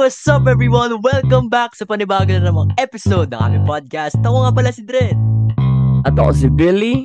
what's 0.00 0.24
up 0.32 0.48
everyone? 0.48 1.04
Welcome 1.04 1.52
back 1.52 1.76
sa 1.76 1.84
panibago 1.84 2.32
na 2.32 2.48
namang 2.48 2.72
episode 2.80 3.28
ng 3.28 3.36
aming 3.36 3.68
podcast. 3.68 4.16
Ako 4.24 4.48
nga 4.48 4.52
pala 4.56 4.72
si 4.72 4.80
Dred. 4.80 5.12
At 6.08 6.16
ako 6.16 6.32
si 6.32 6.48
Billy. 6.48 7.04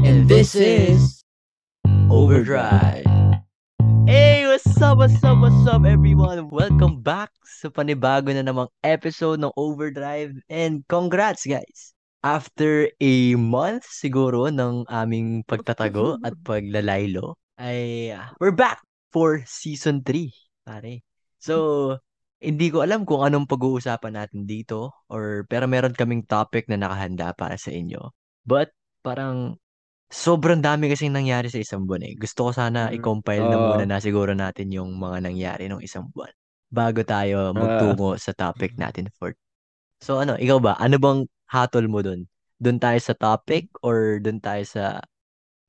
And 0.00 0.24
this 0.24 0.56
is 0.56 1.20
Overdrive. 2.08 3.04
Hey, 4.08 4.48
what's 4.48 4.72
up, 4.80 5.04
what's 5.04 5.20
up, 5.20 5.36
what's 5.44 5.68
up 5.68 5.84
everyone? 5.84 6.48
Welcome 6.48 7.04
back 7.04 7.28
sa 7.44 7.68
panibago 7.68 8.32
na 8.32 8.40
namang 8.40 8.72
episode 8.80 9.44
ng 9.44 9.52
Overdrive. 9.60 10.32
And 10.48 10.88
congrats 10.88 11.44
guys! 11.44 11.92
After 12.24 12.88
a 13.04 13.36
month 13.36 13.84
siguro 13.84 14.48
ng 14.48 14.88
aming 14.88 15.44
pagtatago 15.44 16.16
at 16.24 16.40
paglalaylo, 16.40 17.36
ay 17.60 18.16
uh, 18.16 18.32
we're 18.40 18.56
back 18.56 18.80
for 19.12 19.44
season 19.44 20.00
3, 20.00 20.32
pare. 20.64 21.04
So, 21.42 21.56
hindi 22.42 22.70
ko 22.74 22.82
alam 22.86 23.02
kung 23.08 23.22
anong 23.26 23.46
pag-uusapan 23.50 24.14
natin 24.18 24.42
dito 24.46 24.94
or 25.10 25.46
pero 25.50 25.66
meron 25.70 25.94
kaming 25.94 26.22
topic 26.26 26.66
na 26.70 26.78
nakahanda 26.78 27.34
para 27.34 27.56
sa 27.58 27.70
inyo. 27.74 28.10
But 28.46 28.70
parang 29.06 29.58
sobrang 30.12 30.60
dami 30.62 30.90
kasing 30.92 31.14
nangyari 31.14 31.48
sa 31.52 31.60
isang 31.62 31.84
buwan 31.88 32.04
eh. 32.06 32.14
Gusto 32.18 32.50
ko 32.50 32.52
sana 32.54 32.80
Mm, 32.88 32.96
i-compile 32.96 33.46
na 33.50 33.58
oo. 33.58 33.62
muna 33.62 33.84
na 33.88 33.98
siguro 34.02 34.32
natin 34.36 34.68
yung 34.74 34.90
mga 34.98 35.18
nangyari 35.26 35.64
nung 35.70 35.82
isang 35.82 36.06
buwan 36.14 36.32
bago 36.72 37.02
tayo 37.06 37.54
Ah. 37.54 37.58
magtungo 37.58 38.16
sa 38.18 38.32
topic 38.36 38.76
natin 38.78 39.08
for. 39.18 39.34
So 40.02 40.20
ano, 40.22 40.36
ikaw 40.38 40.58
ba? 40.62 40.74
Ano 40.80 40.96
bang 41.00 41.20
hatol 41.50 41.86
mo 41.90 42.00
dun? 42.04 42.26
Doon 42.62 42.78
tayo 42.82 42.98
sa 43.02 43.14
topic 43.16 43.70
or 43.84 44.18
doon 44.22 44.38
tayo 44.42 44.62
sa 44.66 44.84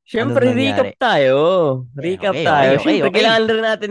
Siyempre, 0.03 0.45
Anong 0.45 0.59
nangyari? 0.59 0.91
recap 0.91 0.99
tayo. 0.99 1.37
Eh, 1.95 2.15
Recap 2.15 2.35
okay, 2.35 2.43
tayo. 2.43 2.71
okay, 2.75 2.77
okay, 2.79 2.83
Siyempre, 2.83 3.07
okay. 3.09 3.15
kailangan 3.15 3.43
rin 3.49 3.63
natin, 3.63 3.89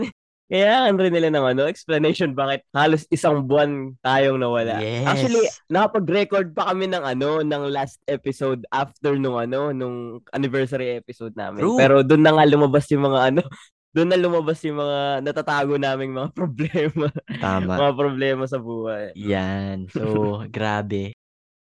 kailangan 0.51 0.99
rin 0.99 1.13
nila 1.15 1.29
ng 1.31 1.45
ano, 1.55 1.61
explanation 1.65 2.35
bakit 2.35 2.67
halos 2.75 3.07
isang 3.07 3.47
buwan 3.47 3.95
tayong 4.03 4.37
nawala. 4.37 4.83
Yes. 4.83 5.07
Actually, 5.07 5.45
nakapag-record 5.71 6.51
pa 6.51 6.71
kami 6.71 6.91
ng 6.91 7.03
ano, 7.03 7.41
ng 7.41 7.63
last 7.71 7.97
episode 8.05 8.67
after 8.69 9.15
nung 9.15 9.39
ano, 9.39 9.71
nung 9.71 10.19
anniversary 10.35 10.99
episode 10.99 11.33
namin. 11.33 11.63
True. 11.63 11.79
Pero 11.79 11.95
doon 12.03 12.21
na 12.21 12.35
nga 12.35 12.45
lumabas 12.45 12.85
yung 12.91 13.07
mga 13.07 13.19
ano, 13.31 13.41
doon 13.95 14.09
na 14.09 14.19
lumabas 14.19 14.59
yung 14.67 14.77
mga 14.83 14.99
natatago 15.23 15.73
naming 15.79 16.11
mga 16.11 16.29
problema. 16.39 17.07
Tama. 17.39 17.73
mga 17.79 17.93
problema 17.95 18.43
sa 18.45 18.59
buhay. 18.59 19.15
Yan. 19.15 19.87
So, 19.89 20.37
grabe. 20.55 21.15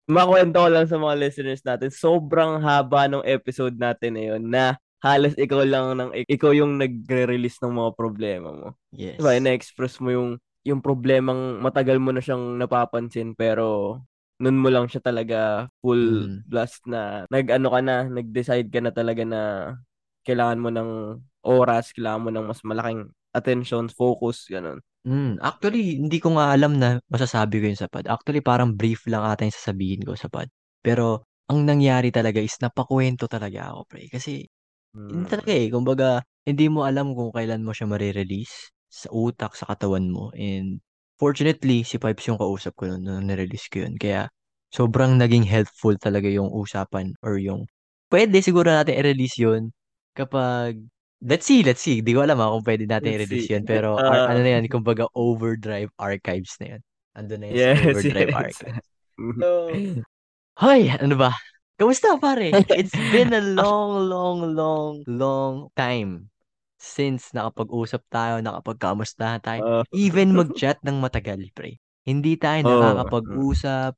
makwento 0.09 0.66
ko 0.66 0.69
lang 0.73 0.89
sa 0.89 0.97
mga 0.97 1.16
listeners 1.21 1.61
natin, 1.61 1.93
sobrang 1.93 2.58
haba 2.66 3.05
ng 3.05 3.21
episode 3.21 3.77
natin 3.77 4.17
na 4.17 4.23
yun 4.33 4.43
na 4.49 4.81
halos 5.03 5.33
ikaw 5.39 5.64
lang 5.64 5.95
ng 6.00 6.09
ikaw 6.28 6.52
yung 6.55 6.80
nagre-release 6.80 7.59
ng 7.64 7.73
mga 7.73 7.92
problema 7.95 8.50
mo. 8.52 8.67
Yes. 8.92 9.19
Diba? 9.19 9.36
Na-express 9.39 10.00
mo 10.03 10.11
yung 10.11 10.30
yung 10.67 10.83
problemang 10.83 11.64
matagal 11.64 11.97
mo 12.03 12.11
na 12.11 12.19
siyang 12.19 12.59
napapansin 12.59 13.31
pero 13.33 13.97
nun 14.39 14.59
mo 14.59 14.67
lang 14.72 14.88
siya 14.92 15.00
talaga 15.03 15.67
full 15.83 16.27
Mm. 16.30 16.47
blast 16.47 16.83
na 16.88 17.23
nag-ano 17.31 17.67
ka 17.72 17.80
na, 17.83 17.95
nag-decide 18.08 18.67
ka 18.72 18.80
na 18.83 18.92
talaga 18.92 19.23
na 19.27 19.42
kailangan 20.27 20.59
mo 20.59 20.70
ng 20.72 20.89
oras, 21.47 21.92
kailangan 21.95 22.23
mo 22.23 22.30
ng 22.31 22.45
mas 22.47 22.59
malaking 22.64 23.08
attention, 23.36 23.88
focus, 23.92 24.47
ganun. 24.52 24.80
Mm, 25.08 25.39
actually, 25.39 25.95
hindi 25.95 26.20
ko 26.20 26.36
nga 26.36 26.52
alam 26.52 26.75
na 26.75 27.00
masasabi 27.08 27.64
ko 27.64 27.66
yun 27.72 27.80
sa 27.80 27.88
pod. 27.88 28.03
Actually, 28.08 28.44
parang 28.44 28.75
brief 28.75 29.08
lang 29.08 29.23
ata 29.23 29.47
yung 29.47 29.55
sasabihin 29.55 30.03
ko 30.03 30.14
sa 30.20 30.27
pod. 30.27 30.52
Pero, 30.83 31.23
ang 31.47 31.64
nangyari 31.66 32.11
talaga 32.11 32.44
is 32.44 32.55
napakwento 32.59 33.25
talaga 33.31 33.72
ako, 33.73 33.88
pre. 33.88 34.08
Kasi, 34.11 34.44
hindi 35.09 35.25
Hmm. 35.25 35.29
talaga 35.29 35.51
eh. 35.53 35.67
Kumbaga, 35.69 36.07
hindi 36.45 36.65
mo 36.71 36.85
alam 36.85 37.13
kung 37.17 37.29
kailan 37.33 37.61
mo 37.65 37.71
siya 37.73 37.85
marirelease 37.89 38.73
sa 38.89 39.07
utak, 39.14 39.53
sa 39.58 39.69
katawan 39.69 40.09
mo. 40.09 40.33
And, 40.33 40.81
fortunately, 41.21 41.86
si 41.86 41.97
Pipes 42.02 42.25
yung 42.30 42.39
kausap 42.41 42.73
ko 42.80 42.89
noon 42.89 43.05
nung 43.05 43.25
nirelease 43.30 43.69
ko 43.69 43.86
yun. 43.86 43.95
Kaya, 44.02 44.30
sobrang 44.73 45.17
naging 45.17 45.45
helpful 45.45 45.93
talaga 45.97 46.30
yung 46.30 46.49
usapan 46.53 47.14
or 47.25 47.37
yung, 47.41 47.65
pwede 48.14 48.41
siguro 48.41 48.69
natin 48.73 48.97
i-release 48.97 49.37
yun 49.41 49.69
kapag, 50.17 50.77
let's 51.21 51.45
see, 51.45 51.61
let's 51.61 51.81
see. 51.85 52.02
Di 52.02 52.14
ko 52.17 52.25
alam 52.25 52.41
ha 52.41 52.49
kung 52.53 52.65
pwede 52.65 52.85
natin 52.89 53.14
Let's 53.14 53.21
i-release 53.21 53.49
see. 53.49 53.53
yun. 53.53 53.64
Pero, 53.69 53.97
Ah. 54.02 54.09
ar- 54.09 54.25
ano 54.33 54.39
na 54.41 54.52
yan, 54.58 54.65
kumbaga, 54.73 55.05
overdrive 55.14 55.89
archives 56.02 56.58
na 56.61 56.77
yun. 56.77 56.81
Andun 57.17 57.39
na 57.43 57.47
yun 57.53 57.61
Yes, 57.61 57.77
overdrive 57.85 58.30
yes. 58.30 58.33
archives. 58.33 58.87
So, 59.39 59.47
Hoy, 60.59 60.91
ano 60.91 61.15
ba? 61.19 61.31
Kamusta 61.79 62.19
pare? 62.19 62.51
It's 62.79 62.91
been 63.15 63.31
a 63.31 63.39
long, 63.39 64.11
long, 64.11 64.39
long, 64.51 64.93
long 65.07 65.55
time 65.79 66.27
since 66.75 67.31
nakapag-usap 67.31 68.03
tayo, 68.11 68.43
nakapagkamusta 68.43 69.39
tayo. 69.39 69.61
Ah. 69.63 69.83
Even 69.95 70.35
mag-chat 70.35 70.83
ng 70.83 70.99
matagal, 70.99 71.39
pre. 71.55 71.79
Hindi 72.03 72.35
tayo 72.35 72.67
Oo. 72.67 72.83
nakakapag-usap. 72.83 73.95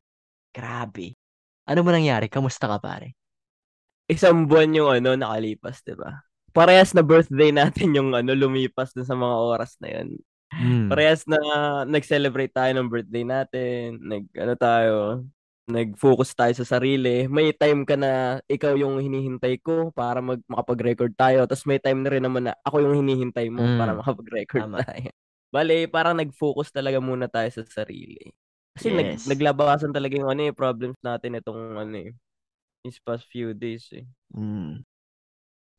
Grabe. 0.54 1.18
Ano 1.66 1.82
ba 1.82 1.92
nangyari? 1.94 2.30
Kamusta 2.30 2.70
ka, 2.70 2.78
pare? 2.78 3.18
isang 4.12 4.44
buwan 4.44 4.76
yung 4.76 4.90
ano 4.92 5.16
nakalipas, 5.16 5.80
'di 5.88 5.96
ba? 5.96 6.20
Parehas 6.52 6.92
na 6.92 7.00
birthday 7.00 7.56
natin 7.56 7.96
yung 7.96 8.12
ano 8.12 8.36
lumipas 8.36 8.92
dun 8.92 9.08
sa 9.08 9.16
mga 9.16 9.36
oras 9.40 9.80
na 9.80 9.88
yun. 9.88 10.20
Hmm. 10.52 10.92
Parehas 10.92 11.24
na 11.32 11.40
nag-celebrate 11.88 12.52
tayo 12.52 12.76
ng 12.76 12.92
birthday 12.92 13.24
natin, 13.24 14.04
nag 14.04 14.28
ano 14.36 14.54
tayo, 14.60 14.94
nag-focus 15.72 16.36
tayo 16.36 16.54
sa 16.54 16.78
sarili. 16.78 17.26
May 17.32 17.56
time 17.56 17.88
ka 17.88 17.96
na 17.96 18.40
ikaw 18.46 18.76
yung 18.76 19.00
hinihintay 19.00 19.58
ko 19.64 19.90
para 19.96 20.20
mag 20.20 20.40
makapag-record 20.46 21.16
tayo. 21.16 21.48
Tapos 21.48 21.64
may 21.66 21.80
time 21.80 22.04
na 22.04 22.10
rin 22.12 22.24
naman 22.24 22.44
na 22.52 22.54
ako 22.68 22.84
yung 22.84 22.96
hinihintay 23.00 23.48
mo 23.50 23.64
Mm. 23.64 23.78
para 23.80 23.92
makapag-record 23.96 24.62
Tama. 24.68 24.78
tayo. 24.84 25.10
Bale, 25.56 25.88
parang 25.92 26.16
nag-focus 26.16 26.72
talaga 26.72 27.00
muna 27.04 27.28
tayo 27.28 27.48
sa 27.52 27.64
sarili. 27.68 28.20
Kasi 28.76 28.88
nag, 28.92 29.08
Yes. 29.16 29.28
naglabasan 29.28 29.92
talaga 29.92 30.16
yung 30.16 30.32
ano 30.32 30.48
eh, 30.48 30.56
problems 30.56 30.96
natin 31.04 31.36
itong 31.40 31.76
ano 31.76 31.96
eh, 32.08 32.12
these 32.84 33.00
past 33.04 33.28
few 33.28 33.52
days 33.56 33.88
eh. 33.92 34.08
Hmm. 34.32 34.84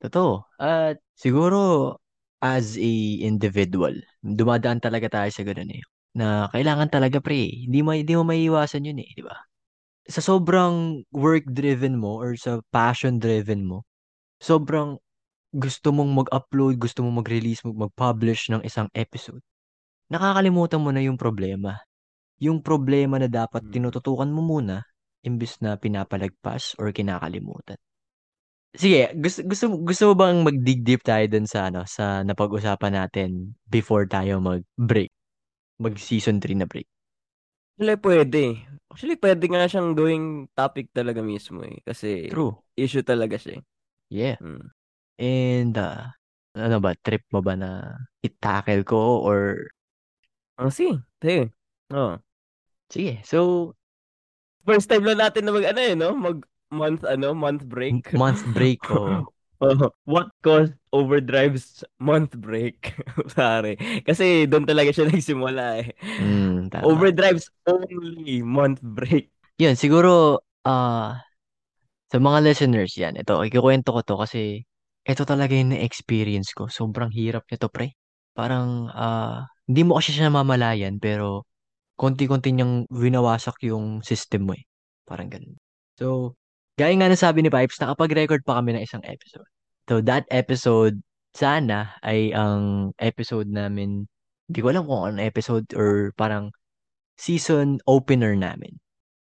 Totoo. 0.03 0.45
At 0.59 0.99
siguro, 1.15 1.97
as 2.43 2.75
a 2.77 2.93
individual, 3.23 3.95
dumadaan 4.21 4.83
talaga 4.83 5.09
tayo 5.23 5.31
sa 5.31 5.47
ganun 5.47 5.73
eh. 5.73 5.83
Na 6.13 6.51
kailangan 6.53 6.91
talaga 6.93 7.23
pre, 7.23 7.49
hindi 7.65 7.81
mo 7.81 7.95
hindi 7.97 8.13
mo 8.13 8.27
maiiwasan 8.29 8.85
yun 8.93 9.01
eh, 9.01 9.09
di 9.17 9.23
ba? 9.25 9.33
Sa 10.07 10.21
sobrang 10.23 11.07
work-driven 11.15 11.95
mo 11.99 12.19
or 12.19 12.35
sa 12.35 12.59
passion-driven 12.75 13.63
mo, 13.63 13.87
sobrang 14.43 14.99
gusto 15.55 15.93
mong 15.95 16.11
mag-upload, 16.27 16.79
gusto 16.81 17.05
mong 17.05 17.23
mag-release, 17.25 17.63
mag- 17.67 17.89
mag-publish 17.89 18.51
ng 18.53 18.63
isang 18.67 18.89
episode. 18.97 19.43
Nakakalimutan 20.13 20.81
mo 20.83 20.91
na 20.93 21.03
yung 21.05 21.17
problema. 21.21 21.79
Yung 22.43 22.61
problema 22.63 23.19
na 23.23 23.29
dapat 23.31 23.63
Mm. 23.67 23.73
tinututukan 23.73 24.31
mo 24.31 24.43
muna 24.43 24.83
imbis 25.23 25.59
na 25.63 25.79
pinapalagpas 25.79 26.75
or 26.83 26.91
kinakalimutan. 26.91 27.79
Sige, 28.73 29.13
gusto 29.21 29.45
gusto 29.45 29.65
gusto 29.85 30.03
mo 30.11 30.15
bang 30.17 30.39
mag-dig 30.41 30.81
deep 30.81 31.05
tayo 31.05 31.25
dun 31.29 31.45
sa 31.45 31.69
ano, 31.69 31.85
sa 31.85 32.25
napag-usapan 32.25 32.93
natin 33.05 33.53
before 33.69 34.09
tayo 34.09 34.41
mag-break? 34.41 35.13
Mag 35.83 35.97
season 36.01 36.41
3 36.41 36.57
na 36.57 36.65
break. 36.65 36.89
Actually, 37.77 37.97
pwede. 38.01 38.43
Actually, 38.93 39.17
pwede 39.17 39.45
nga 39.49 39.65
siyang 39.65 39.97
gawing 39.97 40.53
topic 40.53 40.93
talaga 40.93 41.25
mismo 41.25 41.65
eh. 41.65 41.81
Kasi 41.81 42.29
True. 42.29 42.61
issue 42.77 43.01
talaga 43.01 43.41
siya 43.41 43.59
eh. 43.59 43.63
Yeah. 44.13 44.37
Mm. 44.45 44.69
And 45.17 45.75
uh, 45.81 46.13
ano 46.53 46.77
ba, 46.77 46.93
trip 47.01 47.25
mo 47.33 47.41
ba 47.41 47.57
na 47.57 47.97
i-tackle 48.21 48.85
ko 48.85 49.25
or 49.25 49.73
Ah, 50.61 50.69
sige. 50.69 51.01
Sige. 51.25 51.49
Oh. 51.89 52.21
sige. 52.93 53.25
So, 53.25 53.73
First 54.63 54.87
time 54.87 55.03
lang 55.03 55.19
natin 55.19 55.43
na 55.43 55.51
mag 55.51 55.67
ano 55.67 55.81
eh, 55.83 55.95
no? 55.99 56.15
Mag 56.15 56.39
month 56.71 57.03
ano, 57.03 57.35
month 57.35 57.67
break. 57.67 58.15
month 58.15 58.47
break 58.55 58.79
ko. 58.91 59.32
Oh, 59.63 59.95
what 60.11 60.35
caused 60.43 60.75
overdrive's 60.91 61.87
month 62.03 62.35
break? 62.35 62.99
Sorry. 63.39 63.79
Kasi 64.03 64.51
doon 64.51 64.67
talaga 64.67 64.91
siya 64.91 65.07
nagsimula 65.15 65.87
eh. 65.87 65.95
Mm, 66.03 66.67
tama. 66.67 66.83
Overdrive's 66.91 67.47
only 67.71 68.43
month 68.43 68.83
break. 68.83 69.31
Yun, 69.63 69.79
siguro 69.79 70.43
ah 70.67 71.23
sa 72.11 72.19
mga 72.19 72.39
listeners 72.45 72.93
yan, 72.99 73.17
ito, 73.17 73.39
ikikwento 73.41 73.95
ko 73.95 74.01
to 74.03 74.15
kasi 74.19 74.67
ito 75.07 75.23
talaga 75.23 75.55
yung 75.55 75.79
na-experience 75.79 76.53
ko. 76.59 76.67
Sobrang 76.67 77.15
hirap 77.15 77.47
nito, 77.47 77.71
pre. 77.71 77.95
Parang 78.35 78.91
ah 78.91 79.47
hindi 79.71 79.87
mo 79.87 80.03
kasi 80.03 80.11
siya 80.11 80.27
namamalayan 80.27 80.99
pero 80.99 81.47
konti-konti 81.95 82.51
niyang 82.51 82.91
winawasak 82.91 83.63
yung 83.71 84.03
system 84.03 84.51
mo 84.51 84.53
eh. 84.59 84.67
Parang 85.07 85.31
ganun. 85.31 85.55
So, 85.95 86.35
gaya 86.79 86.95
nga 86.97 87.09
na 87.11 87.19
sabi 87.19 87.43
ni 87.43 87.51
Pipes, 87.53 87.81
nakapag-record 87.81 88.43
pa 88.47 88.61
kami 88.61 88.77
ng 88.77 88.85
isang 88.85 89.05
episode. 89.05 89.49
So, 89.89 90.01
that 90.07 90.25
episode, 90.31 91.03
sana 91.35 91.97
ay 92.05 92.33
ang 92.33 92.93
episode 93.01 93.49
namin, 93.49 94.07
hindi 94.49 94.59
ko 94.61 94.69
alam 94.73 94.85
kung 94.85 95.03
ano 95.15 95.19
episode 95.21 95.67
or 95.75 96.13
parang 96.17 96.53
season 97.17 97.81
opener 97.89 98.37
namin 98.37 98.77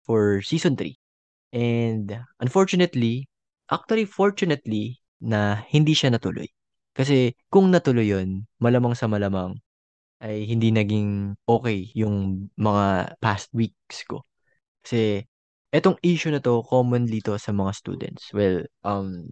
for 0.08 0.42
season 0.42 0.76
3. 0.76 0.96
And 1.54 2.26
unfortunately, 2.40 3.30
actually 3.70 4.06
fortunately, 4.06 5.02
na 5.20 5.62
hindi 5.68 5.94
siya 5.94 6.16
natuloy. 6.16 6.48
Kasi 6.96 7.36
kung 7.52 7.70
natuloy 7.70 8.08
yun, 8.08 8.48
malamang 8.60 8.96
sa 8.96 9.08
malamang, 9.08 9.60
ay 10.20 10.44
hindi 10.44 10.72
naging 10.72 11.36
okay 11.48 11.88
yung 11.96 12.48
mga 12.60 13.16
past 13.24 13.48
weeks 13.56 14.04
ko. 14.04 14.28
Kasi 14.84 15.24
etong 15.70 15.98
issue 16.02 16.34
na 16.34 16.42
to 16.42 16.66
commonly 16.66 17.22
to 17.22 17.38
sa 17.38 17.54
mga 17.54 17.72
students. 17.78 18.34
Well, 18.34 18.66
um 18.82 19.30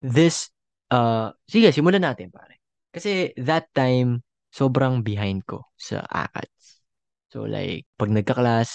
this 0.00 0.48
uh 0.88 1.36
sige, 1.44 1.70
simulan 1.72 2.04
natin 2.04 2.32
pare. 2.32 2.60
Kasi 2.90 3.36
that 3.38 3.70
time 3.76 4.24
sobrang 4.50 5.06
behind 5.06 5.46
ko 5.46 5.62
sa 5.78 6.02
ACADS. 6.10 6.82
So 7.30 7.46
like 7.46 7.86
pag 7.94 8.10
nagka-class, 8.10 8.70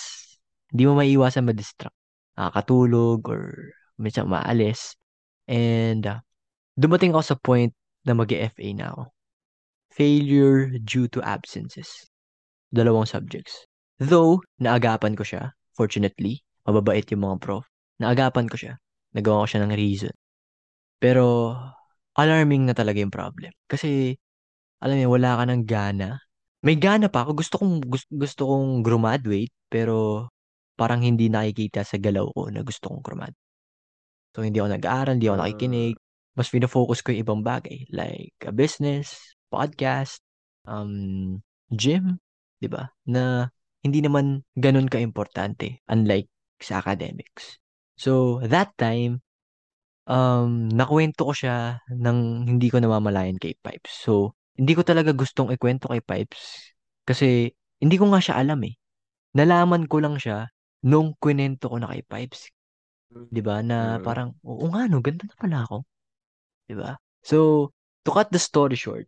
hindi 0.72 0.88
mo 0.88 0.96
maiiwasan 0.96 1.44
ma-distract. 1.44 1.96
Nakakatulog 2.40 3.28
or 3.28 3.76
minsan 4.00 4.32
maalis. 4.32 4.96
And 5.50 6.06
uh, 6.08 6.20
dumating 6.80 7.12
ako 7.12 7.24
sa 7.24 7.38
point 7.40 7.74
na 8.08 8.16
mag-FA 8.16 8.68
na 8.76 8.96
ako. 8.96 9.04
Failure 9.96 10.76
due 10.84 11.08
to 11.12 11.24
absences. 11.24 12.08
Dalawang 12.72 13.08
subjects. 13.08 13.64
Though, 14.00 14.44
naagapan 14.60 15.16
ko 15.16 15.24
siya, 15.24 15.56
fortunately, 15.72 16.44
mababait 16.66 17.06
yung 17.14 17.24
mga 17.24 17.38
prof. 17.42 17.66
Naagapan 18.02 18.46
ko 18.50 18.56
siya. 18.58 18.74
Nagawa 19.16 19.46
ko 19.46 19.48
siya 19.48 19.62
ng 19.64 19.74
reason. 19.78 20.14
Pero, 21.00 21.56
alarming 22.18 22.68
na 22.68 22.74
talaga 22.76 23.00
yung 23.00 23.14
problem. 23.14 23.54
Kasi, 23.70 24.18
alam 24.82 24.98
mo, 25.00 25.16
wala 25.16 25.40
ka 25.40 25.44
ng 25.48 25.64
gana. 25.64 26.20
May 26.66 26.76
gana 26.76 27.08
pa 27.08 27.24
ako. 27.24 27.32
Gusto 27.38 27.56
kong, 27.62 27.76
gusto, 27.86 28.10
gusto 28.12 28.42
kong 28.50 28.82
graduate, 28.82 29.54
pero 29.70 30.28
parang 30.76 31.00
hindi 31.06 31.32
nakikita 31.32 31.86
sa 31.86 31.96
galaw 32.02 32.28
ko 32.36 32.52
na 32.52 32.66
gusto 32.66 32.92
kong 32.92 33.04
graduate. 33.06 33.40
So, 34.36 34.44
hindi 34.44 34.60
ako 34.60 34.76
nag-aaral, 34.76 35.16
hindi 35.16 35.32
ako 35.32 35.38
nakikinig. 35.40 35.96
Mas 36.36 36.52
focus 36.52 37.00
ko 37.00 37.16
yung 37.16 37.24
ibang 37.24 37.42
bagay. 37.48 37.88
Like, 37.96 38.36
a 38.44 38.52
business, 38.52 39.16
podcast, 39.48 40.20
um, 40.68 41.40
gym, 41.72 42.20
di 42.60 42.68
ba? 42.68 42.92
Na 43.08 43.48
hindi 43.86 44.04
naman 44.04 44.44
ganun 44.60 44.92
ka-importante, 44.92 45.80
unlike 45.88 46.28
sa 46.62 46.80
academics. 46.84 47.60
So, 48.00 48.40
that 48.46 48.76
time, 48.80 49.24
um, 50.10 50.70
nakwento 50.72 51.28
ko 51.30 51.34
siya 51.36 51.80
ng 51.92 52.50
hindi 52.50 52.68
ko 52.72 52.80
namamalayan 52.84 53.40
kay 53.42 53.56
Pipes. 53.60 53.92
So, 54.06 54.36
hindi 54.58 54.74
ko 54.76 54.84
talaga 54.88 55.12
gustong 55.16 55.52
ikwento 55.56 55.92
kay 55.92 56.02
Pipes 56.04 56.72
kasi 57.08 57.52
hindi 57.82 57.96
ko 58.00 58.10
nga 58.12 58.22
siya 58.24 58.40
alam 58.40 58.62
eh. 58.68 58.76
Nalaman 59.38 59.86
ko 59.92 60.00
lang 60.04 60.18
siya 60.20 60.48
nung 60.88 61.14
kwento 61.20 61.68
ko 61.72 61.78
na 61.82 61.92
kay 61.92 62.04
Pipes. 62.08 62.50
'Di 63.32 63.42
ba? 63.44 63.62
Na 63.66 64.00
Mm. 64.00 64.04
parang, 64.06 64.30
oo 64.46 64.66
nga 64.72 64.88
no, 64.90 65.00
ganda 65.04 65.26
na 65.28 65.36
pala 65.40 65.58
ako. 65.68 65.78
'Di 66.70 66.76
ba? 66.80 66.92
So, 67.26 67.70
to 68.06 68.10
cut 68.14 68.30
the 68.32 68.42
story 68.42 68.76
short, 68.80 69.08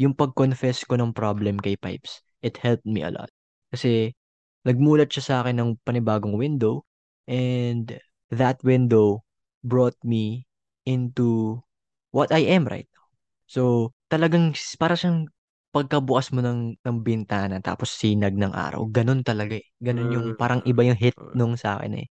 yung 0.00 0.14
pag-confess 0.16 0.84
ko 0.86 0.98
ng 0.98 1.14
problem 1.16 1.58
kay 1.62 1.78
Pipes, 1.78 2.22
it 2.44 2.58
helped 2.62 2.86
me 2.86 3.02
a 3.06 3.10
lot. 3.12 3.30
Kasi, 3.72 4.14
nagmulat 4.66 5.08
siya 5.12 5.24
sa 5.24 5.34
akin 5.44 5.56
ng 5.60 5.70
panibagong 5.86 6.34
window 6.38 6.82
and 7.28 7.98
that 8.32 8.58
window 8.64 9.22
brought 9.62 9.96
me 10.04 10.46
into 10.88 11.58
what 12.10 12.32
I 12.32 12.46
am 12.48 12.64
right 12.68 12.88
now. 12.90 13.04
So, 13.48 13.92
talagang 14.08 14.56
para 14.80 14.96
siyang 14.96 15.28
pagkabukas 15.72 16.32
mo 16.32 16.40
ng, 16.40 16.80
ng 16.80 16.96
bintana 17.04 17.60
tapos 17.60 17.92
sinag 17.92 18.32
ng 18.34 18.52
araw. 18.56 18.88
Ganun 18.88 19.20
talaga 19.20 19.60
eh. 19.60 19.66
Ganun 19.80 20.08
yung 20.12 20.26
parang 20.36 20.64
Mm. 20.64 20.70
iba 20.72 20.82
yung 20.88 20.98
hit 20.98 21.16
nung 21.36 21.54
sa 21.60 21.76
akin 21.78 22.04
eh. 22.04 22.06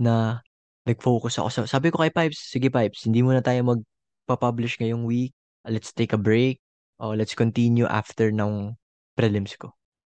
Na 0.00 0.44
nag-focus 0.84 1.40
ako 1.40 1.48
sa, 1.52 1.60
sabi 1.68 1.92
ko 1.92 2.00
kay 2.04 2.12
Pipes, 2.12 2.48
sige 2.48 2.68
Pipes, 2.72 3.04
hindi 3.08 3.20
muna 3.24 3.40
tayo 3.44 3.60
magpa-publish 3.64 4.80
ngayong 4.80 5.04
week. 5.08 5.32
Let's 5.68 5.92
take 5.92 6.12
a 6.16 6.20
break. 6.20 6.60
Oh, 7.00 7.12
let's 7.12 7.36
continue 7.36 7.84
after 7.88 8.32
ng 8.32 8.76
prelims 9.16 9.56
ko. 9.56 9.72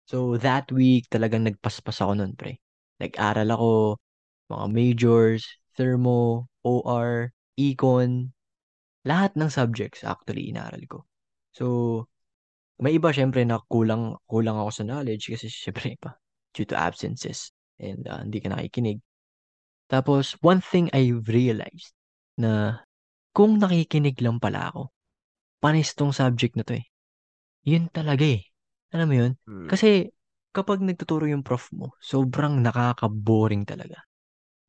So, 0.09 0.38
that 0.42 0.69
week, 0.71 1.07
talagang 1.09 1.48
nagpaspas 1.48 2.01
ako 2.03 2.19
nun, 2.19 2.33
pre. 2.36 2.59
Nag-aral 3.00 3.50
ako, 3.53 3.71
mga 4.51 4.65
majors, 4.69 5.44
thermo, 5.77 6.48
OR, 6.62 7.31
econ, 7.57 8.33
lahat 9.07 9.33
ng 9.33 9.50
subjects 9.50 10.06
actually 10.06 10.51
inaral 10.51 10.83
ko. 10.86 11.00
So, 11.56 11.65
may 12.81 12.98
iba 12.98 13.13
syempre 13.13 13.45
na 13.45 13.62
kulang, 13.69 14.18
kulang 14.25 14.57
ako 14.57 14.69
sa 14.74 14.83
knowledge 14.86 15.30
kasi 15.31 15.48
syempre 15.63 15.98
pa, 16.01 16.18
due 16.53 16.68
to 16.68 16.75
absences 16.77 17.53
and 17.81 18.06
uh, 18.09 18.21
hindi 18.21 18.42
ka 18.42 18.51
nakikinig. 18.51 19.00
Tapos, 19.92 20.39
one 20.39 20.63
thing 20.63 20.88
I 20.95 21.12
realized 21.27 21.92
na 22.39 22.81
kung 23.36 23.59
nakikinig 23.59 24.19
lang 24.24 24.39
pala 24.39 24.71
ako, 24.71 24.92
panis 25.63 25.94
tong 25.95 26.15
subject 26.15 26.56
na 26.56 26.63
to 26.68 26.80
eh. 26.80 26.86
Yun 27.68 27.92
talaga 27.92 28.25
eh. 28.25 28.50
Alam 28.92 29.08
mo 29.08 29.16
yun? 29.16 29.32
Mm. 29.48 29.68
Kasi 29.72 30.12
kapag 30.52 30.84
nagtuturo 30.84 31.28
yung 31.28 31.44
prof 31.44 31.72
mo, 31.72 31.96
sobrang 32.04 32.60
nakaka-boring 32.60 33.64
talaga. 33.64 34.04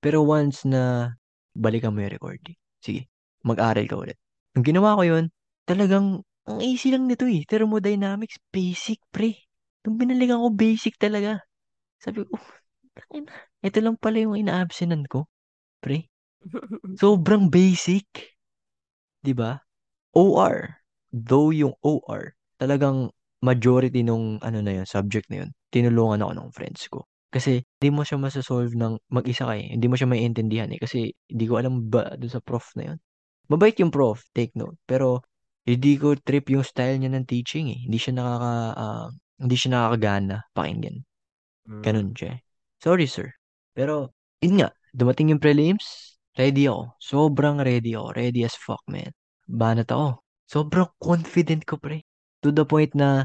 Pero 0.02 0.22
once 0.26 0.66
na 0.66 1.14
balikan 1.54 1.94
mo 1.94 2.02
yung 2.02 2.14
recording, 2.14 2.56
sige, 2.82 3.10
mag-aral 3.42 3.86
ka 3.86 3.96
ulit. 3.98 4.18
Nung 4.54 4.66
ginawa 4.66 4.98
ko 4.98 5.02
yun, 5.06 5.24
talagang 5.66 6.22
ang 6.46 6.58
easy 6.58 6.90
lang 6.90 7.06
nito 7.06 7.26
eh. 7.26 7.46
Thermodynamics, 7.46 8.38
basic 8.50 8.98
pre. 9.14 9.38
Nung 9.86 9.98
binalikan 9.98 10.42
ko, 10.42 10.50
basic 10.50 10.98
talaga. 10.98 11.42
Sabi 12.02 12.26
ko, 12.26 12.38
oh, 12.38 13.22
ito 13.62 13.78
lang 13.78 13.94
pala 13.98 14.18
yung 14.22 14.34
ina-absenan 14.38 15.06
ko, 15.06 15.30
pre. 15.78 16.10
Sobrang 17.02 17.46
basic. 17.50 18.32
'di 19.22 19.32
ba? 19.38 19.62
OR. 20.18 20.82
Though 21.14 21.54
yung 21.54 21.78
OR, 21.80 22.34
talagang 22.58 23.14
majority 23.42 24.06
nung 24.06 24.38
ano 24.40 24.58
na 24.62 24.72
yun, 24.82 24.86
subject 24.86 25.28
na 25.28 25.44
yun, 25.44 25.50
tinulungan 25.74 26.22
ako 26.22 26.32
ng 26.38 26.48
friends 26.54 26.86
ko. 26.88 27.04
Kasi 27.32 27.64
hindi 27.64 27.88
mo 27.90 28.04
siya 28.04 28.20
masasolve 28.20 28.76
ng 28.76 29.08
mag-isa 29.08 29.48
ka 29.48 29.56
eh. 29.56 29.72
Hindi 29.72 29.88
mo 29.88 29.96
siya 29.96 30.04
maiintindihan 30.06 30.68
eh. 30.68 30.78
Kasi 30.78 31.08
hindi 31.32 31.44
ko 31.48 31.56
alam 31.56 31.88
ba 31.88 32.12
doon 32.20 32.28
sa 32.28 32.44
prof 32.44 32.64
na 32.76 32.92
yun. 32.92 32.98
Mabait 33.48 33.72
yung 33.80 33.88
prof, 33.88 34.20
take 34.36 34.52
note. 34.52 34.76
Pero 34.84 35.24
hindi 35.64 35.96
ko 35.96 36.12
trip 36.18 36.52
yung 36.52 36.60
style 36.60 37.00
niya 37.00 37.08
ng 37.08 37.24
teaching 37.24 37.72
eh. 37.72 37.80
Hindi 37.88 37.96
siya 37.96 38.12
nakaka, 38.20 38.52
ah, 38.76 39.08
hindi 39.40 39.56
siya 39.56 39.70
nakakagana 39.72 40.36
pakinggan. 40.52 40.96
Ganun 41.80 42.12
siya. 42.12 42.36
eh. 42.36 42.38
Sorry, 42.82 43.06
sir. 43.08 43.32
Pero, 43.72 44.12
yun 44.44 44.60
nga, 44.60 44.68
dumating 44.92 45.32
yung 45.32 45.40
prelims, 45.40 46.18
ready 46.36 46.68
ako. 46.68 46.92
Sobrang 47.00 47.64
ready 47.64 47.96
ako. 47.96 48.12
Ready 48.12 48.44
as 48.44 48.52
fuck, 48.58 48.82
man. 48.90 49.08
Banat 49.48 49.88
ako. 49.88 50.20
Sobrang 50.44 50.90
confident 51.00 51.64
ko, 51.64 51.80
pre. 51.80 52.04
To 52.44 52.52
the 52.52 52.66
point 52.68 52.92
na 52.92 53.24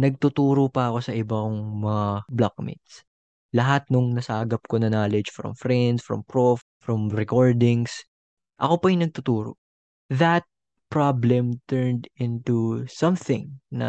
nagtuturo 0.00 0.72
pa 0.72 0.90
ako 0.90 0.98
sa 1.04 1.12
ibang 1.12 1.80
mga 1.84 2.24
blockmates. 2.32 3.04
Lahat 3.52 3.84
nung 3.92 4.14
nasagap 4.16 4.64
ko 4.70 4.78
na 4.80 4.88
knowledge 4.88 5.30
from 5.34 5.52
friends, 5.58 6.00
from 6.00 6.24
prof, 6.24 6.62
from 6.80 7.12
recordings, 7.12 8.06
ako 8.56 8.74
pa 8.80 8.86
yung 8.88 9.04
nagtuturo. 9.04 9.50
That 10.10 10.48
problem 10.90 11.62
turned 11.70 12.10
into 12.18 12.88
something 12.90 13.60
na 13.70 13.88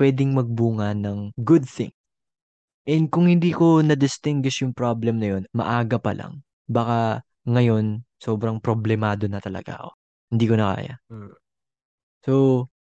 pwedeng 0.00 0.34
magbunga 0.34 0.96
ng 0.96 1.36
good 1.38 1.68
thing 1.68 1.94
And 2.82 3.06
kung 3.14 3.30
hindi 3.30 3.54
ko 3.54 3.78
na-distinguish 3.78 4.66
yung 4.66 4.74
problem 4.74 5.22
na 5.22 5.38
yun, 5.38 5.42
maaga 5.54 6.02
pa 6.02 6.18
lang, 6.18 6.42
baka 6.66 7.22
ngayon, 7.46 8.02
sobrang 8.18 8.58
problemado 8.58 9.30
na 9.30 9.38
talaga 9.38 9.78
ako. 9.78 9.90
Hindi 10.34 10.44
ko 10.50 10.54
na 10.58 10.74
kaya. 10.74 10.94
Mm. 11.10 11.34
So, 12.26 12.32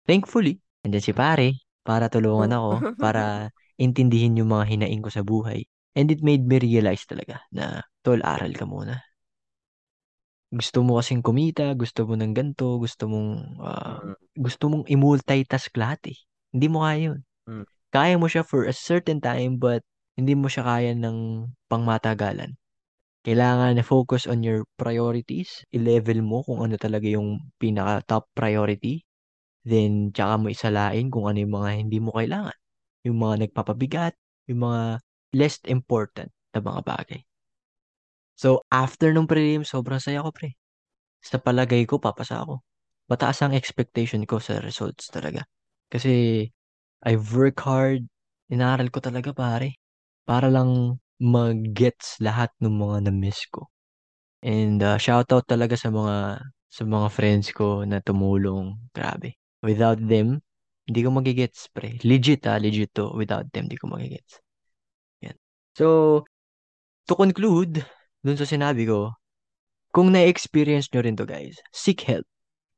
thankfully, 0.06 0.62
andyan 0.86 1.06
si 1.06 1.14
pare 1.14 1.58
para 1.90 2.06
tulungan 2.14 2.54
ako, 2.54 2.72
para 3.02 3.50
intindihin 3.82 4.38
yung 4.38 4.54
mga 4.54 4.78
hinaing 4.78 5.02
ko 5.02 5.10
sa 5.10 5.26
buhay. 5.26 5.66
And 5.98 6.14
it 6.14 6.22
made 6.22 6.46
me 6.46 6.62
realize 6.62 7.10
talaga 7.10 7.42
na, 7.50 7.82
tol, 8.06 8.22
aral 8.22 8.54
ka 8.54 8.70
muna. 8.70 9.02
Gusto 10.54 10.86
mo 10.86 11.02
kasing 11.02 11.26
kumita, 11.26 11.74
gusto 11.74 12.06
mo 12.06 12.14
ng 12.14 12.34
ganto, 12.38 12.78
gusto 12.78 13.10
mong, 13.10 13.58
Mm. 13.58 14.14
gusto 14.38 14.64
mong 14.70 14.86
i-multitask 14.86 15.74
lahat 15.74 16.14
eh. 16.14 16.18
Hindi 16.54 16.68
mo 16.70 16.86
kaya 16.86 17.14
yun. 17.14 17.20
Mm. 17.50 17.66
Kaya 17.90 18.16
mo 18.22 18.30
siya 18.30 18.46
for 18.46 18.70
a 18.70 18.74
certain 18.74 19.18
time, 19.18 19.58
but 19.58 19.82
hindi 20.14 20.38
mo 20.38 20.46
siya 20.46 20.66
kaya 20.66 20.94
ng 20.94 21.50
pangmatagalan. 21.70 22.54
Kailangan 23.26 23.78
na 23.78 23.86
focus 23.86 24.30
on 24.30 24.46
your 24.46 24.66
priorities, 24.78 25.66
i-level 25.74 26.22
mo 26.22 26.46
kung 26.46 26.62
ano 26.66 26.78
talaga 26.78 27.10
yung 27.10 27.42
pinaka 27.62 28.02
top 28.06 28.24
priority, 28.38 29.06
then 29.66 30.12
tsaka 30.16 30.34
mo 30.40 30.48
isalain 30.52 31.08
kung 31.12 31.26
ano 31.30 31.40
yung 31.44 31.54
mga 31.56 31.70
hindi 31.86 31.98
mo 32.02 32.12
kailangan. 32.16 32.58
Yung 33.08 33.18
mga 33.20 33.36
nagpapabigat, 33.48 34.14
yung 34.52 34.66
mga 34.68 34.82
less 35.36 35.60
important 35.70 36.32
na 36.56 36.60
mga 36.64 36.82
bagay. 36.84 37.22
So, 38.40 38.64
after 38.72 39.12
nung 39.12 39.28
prelim, 39.28 39.68
sobrang 39.68 40.00
saya 40.00 40.24
ko, 40.24 40.32
pre. 40.32 40.56
Sa 41.24 41.38
palagay 41.42 41.84
ko, 41.90 42.00
papasa 42.00 42.44
ako. 42.44 42.64
Mataas 43.12 43.44
ang 43.44 43.54
expectation 43.58 44.24
ko 44.24 44.40
sa 44.40 44.64
results 44.64 45.12
talaga. 45.12 45.44
Kasi, 45.92 46.46
I 47.04 47.14
work 47.20 47.60
hard, 47.64 48.08
inaral 48.52 48.90
ko 48.94 49.00
talaga, 49.04 49.32
pare. 49.36 49.80
Para 50.28 50.48
lang 50.52 51.02
mag-gets 51.20 52.20
lahat 52.24 52.52
ng 52.64 52.74
mga 52.80 52.98
na-miss 53.12 53.44
ko. 53.52 53.68
And 54.44 54.80
uh, 54.84 55.00
shoutout 55.00 55.48
talaga 55.48 55.76
sa 55.80 55.92
mga 55.92 56.44
sa 56.70 56.84
mga 56.86 57.08
friends 57.12 57.52
ko 57.56 57.84
na 57.88 58.00
tumulong. 58.04 58.78
Grabe. 58.96 59.39
Without 59.62 60.00
them, 60.00 60.42
Hindi 60.90 61.06
ko 61.06 61.14
magigets, 61.14 61.70
pre. 61.70 62.02
Legit 62.02 62.50
ah, 62.50 62.58
legit 62.58 62.90
to. 62.98 63.14
Without 63.14 63.46
them, 63.54 63.70
hindi 63.70 63.78
ko 63.78 63.94
magigets. 63.94 64.42
Yan. 65.22 65.38
So, 65.78 66.26
to 67.06 67.14
conclude, 67.14 67.86
dun 68.26 68.38
sa 68.42 68.50
sinabi 68.50 68.90
ko, 68.90 69.14
kung 69.94 70.10
na-experience 70.10 70.90
nyo 70.90 71.02
rin 71.06 71.14
to 71.14 71.30
guys, 71.30 71.62
seek 71.70 72.02
help. 72.10 72.26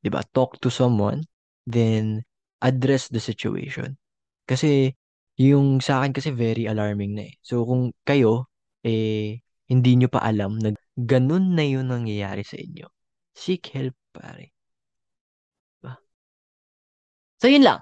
ba? 0.04 0.28
Talk 0.36 0.60
to 0.60 0.68
someone, 0.68 1.24
then 1.64 2.28
address 2.60 3.08
the 3.08 3.24
situation. 3.24 3.96
Kasi 4.44 4.92
yung 5.40 5.80
sa 5.80 6.04
akin 6.04 6.12
kasi 6.12 6.30
very 6.36 6.68
alarming 6.68 7.16
na 7.16 7.32
eh. 7.32 7.34
So 7.42 7.64
kung 7.64 7.96
kayo 8.04 8.52
eh 8.84 9.40
hindi 9.72 9.92
nyo 9.96 10.10
pa 10.12 10.20
alam 10.22 10.60
na 10.60 10.76
ganun 11.00 11.56
na 11.56 11.64
yun 11.64 11.88
nangyayari 11.88 12.44
sa 12.44 12.60
inyo, 12.60 12.92
seek 13.34 13.72
help 13.72 13.96
pare. 14.12 14.52
So 17.42 17.50
yun 17.50 17.66
lang. 17.66 17.82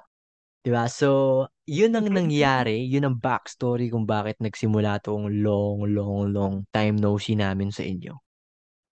'Di 0.63 0.71
ba? 0.71 0.87
So 0.87 1.43
yun 1.67 1.91
ang 1.99 2.07
nangyari, 2.07 2.87
yun 2.87 3.03
ang 3.03 3.17
backstory 3.19 3.91
kung 3.91 4.07
bakit 4.07 4.39
nagsimula 4.39 5.03
tong 5.03 5.27
long, 5.43 5.83
long, 5.91 6.31
long 6.31 6.55
time 6.71 6.95
no 6.95 7.19
see 7.19 7.35
namin 7.35 7.67
sa 7.69 7.83
inyo. 7.83 8.15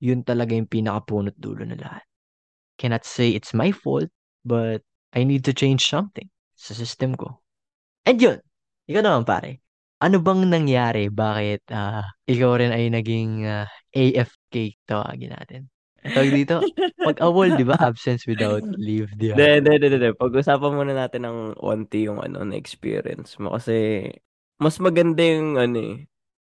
Yun 0.04 0.28
talaga 0.28 0.54
yung 0.54 0.68
pinakapunot 0.68 1.40
dulo 1.40 1.64
na 1.64 1.80
lahat. 1.80 2.04
Cannot 2.78 3.08
say 3.08 3.34
it's 3.34 3.56
my 3.56 3.72
fault, 3.72 4.12
but 4.46 4.84
I 5.16 5.24
need 5.24 5.48
to 5.48 5.56
change 5.56 5.88
something 5.88 6.28
sa 6.54 6.76
system 6.78 7.16
ko. 7.16 7.42
And 8.06 8.20
yun, 8.20 8.40
ikaw 8.92 9.02
naman 9.02 9.26
pare. 9.26 9.64
Ano 10.04 10.22
bang 10.22 10.46
nangyari? 10.46 11.10
Bakit 11.10 11.72
ah, 11.74 12.06
ikaw 12.30 12.60
rin 12.60 12.76
ay 12.76 12.92
naging 12.94 13.48
ah, 13.48 13.66
AFK 13.96 14.78
tawagin 14.86 15.34
natin? 15.34 15.72
Tawag 16.14 16.32
dito, 16.32 16.56
pag 17.08 17.18
awol, 17.24 17.56
di 17.56 17.66
ba? 17.68 17.76
Absence 17.80 18.24
without 18.28 18.64
leave, 18.78 19.12
di 19.16 19.32
ba? 19.32 19.38
Hindi, 19.38 19.48
hindi, 19.60 19.72
hindi, 19.76 19.88
hindi. 19.98 20.10
Pag-usapan 20.16 20.72
muna 20.76 20.94
natin 20.96 21.22
ng 21.28 21.38
onti 21.60 22.08
yung 22.08 22.20
ano, 22.24 22.44
na 22.48 22.56
experience 22.56 23.36
mo. 23.42 23.56
Kasi, 23.56 24.08
mas 24.62 24.78
maganda 24.82 25.22
yung 25.22 25.60
ano 25.60 25.78
eh. 25.78 25.96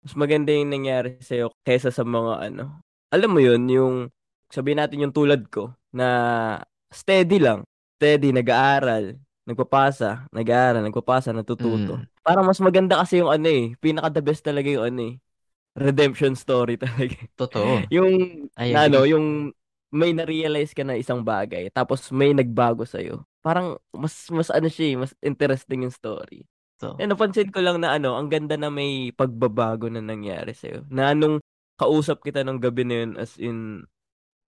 Mas 0.07 0.15
maganda 0.15 0.55
yung 0.55 0.71
nangyari 0.71 1.19
sa'yo 1.19 1.51
kesa 1.67 1.91
sa 1.91 2.07
mga 2.07 2.53
ano. 2.53 2.81
Alam 3.11 3.31
mo 3.35 3.41
yun, 3.43 3.63
yung, 3.67 3.95
sabihin 4.49 4.79
natin 4.83 5.03
yung 5.03 5.15
tulad 5.15 5.47
ko, 5.51 5.75
na 5.91 6.09
steady 6.93 7.41
lang. 7.43 7.65
Steady, 7.97 8.31
nag-aaral, 8.31 9.17
nagpapasa, 9.49 10.29
nag-aaral, 10.35 10.85
nagpapasa, 10.85 11.33
natututo. 11.33 11.97
Mm, 11.97 12.05
Parang 12.21 12.45
mas 12.45 12.61
maganda 12.61 13.01
kasi 13.01 13.23
yung 13.23 13.33
ano 13.33 13.49
eh. 13.49 13.73
Pinaka 13.81 14.13
the 14.13 14.23
best 14.23 14.45
talaga 14.45 14.69
yung 14.69 14.85
ano 14.85 15.01
eh. 15.11 15.15
Redemption 15.77 16.33
story 16.35 16.81
talaga. 16.83 17.17
totoo. 17.37 17.85
yung, 17.93 18.11
na, 18.57 18.89
ano, 18.89 19.05
yung 19.05 19.53
may 19.93 20.11
na-realize 20.17 20.75
ka 20.75 20.83
na 20.83 20.99
isang 20.99 21.23
bagay, 21.23 21.69
tapos 21.71 22.11
may 22.11 22.33
nagbago 22.33 22.83
sa'yo. 22.83 23.23
Parang 23.45 23.79
mas, 23.95 24.27
mas 24.35 24.51
ano 24.51 24.67
siya 24.67 24.87
eh, 24.93 24.97
mas 24.99 25.13
interesting 25.23 25.87
yung 25.87 25.95
story. 25.95 26.43
So, 26.77 26.99
Eh, 27.01 27.09
napansin 27.09 27.49
ko 27.49 27.65
lang 27.65 27.81
na 27.81 27.97
ano, 27.97 28.19
ang 28.19 28.29
ganda 28.29 28.59
na 28.61 28.69
may 28.69 29.15
pagbabago 29.15 29.89
na 29.89 30.03
nangyari 30.05 30.53
sa'yo. 30.53 30.85
Na 30.93 31.17
nung 31.17 31.41
kausap 31.81 32.21
kita 32.25 32.45
ng 32.45 32.61
gabi 32.61 32.83
na 32.85 32.97
yun, 33.05 33.13
as 33.17 33.37
in, 33.41 33.85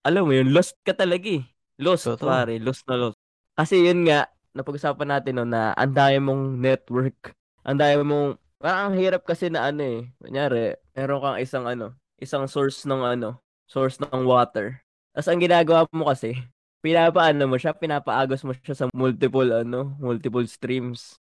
alam 0.04 0.28
mo 0.28 0.32
yun, 0.32 0.52
lost 0.52 0.76
ka 0.84 0.92
talaga 0.96 1.40
eh. 1.40 1.44
Lost, 1.80 2.06
totoo. 2.06 2.28
pare. 2.28 2.56
Lost 2.62 2.86
na 2.86 2.96
lost. 2.96 3.18
Kasi 3.58 3.82
yun 3.84 4.06
nga, 4.06 4.28
napag-usapan 4.54 5.08
natin 5.18 5.42
no, 5.42 5.44
na 5.48 5.74
ang 5.74 5.92
dami 5.92 6.16
mong 6.22 6.44
network. 6.60 7.34
Ang 7.66 7.76
dami 7.80 8.02
mong, 8.06 8.30
parang 8.64 8.88
ang 8.88 8.96
hirap 8.96 9.28
kasi 9.28 9.52
na 9.52 9.68
ano 9.68 9.84
eh. 9.84 10.08
Kunyari, 10.24 10.80
meron 10.96 11.20
kang 11.20 11.38
isang 11.44 11.68
ano, 11.68 11.92
isang 12.16 12.48
source 12.48 12.88
ng 12.88 13.04
ano, 13.04 13.44
source 13.68 14.00
ng 14.00 14.24
water. 14.24 14.80
Tapos 15.12 15.28
ang 15.28 15.36
ginagawa 15.44 15.84
mo 15.92 16.08
kasi, 16.08 16.40
pinapaano 16.80 17.44
mo 17.44 17.60
siya, 17.60 17.76
pinapaagos 17.76 18.40
mo 18.40 18.56
siya 18.56 18.72
sa 18.72 18.86
multiple 18.96 19.52
ano, 19.52 19.92
multiple 20.00 20.48
streams. 20.48 21.20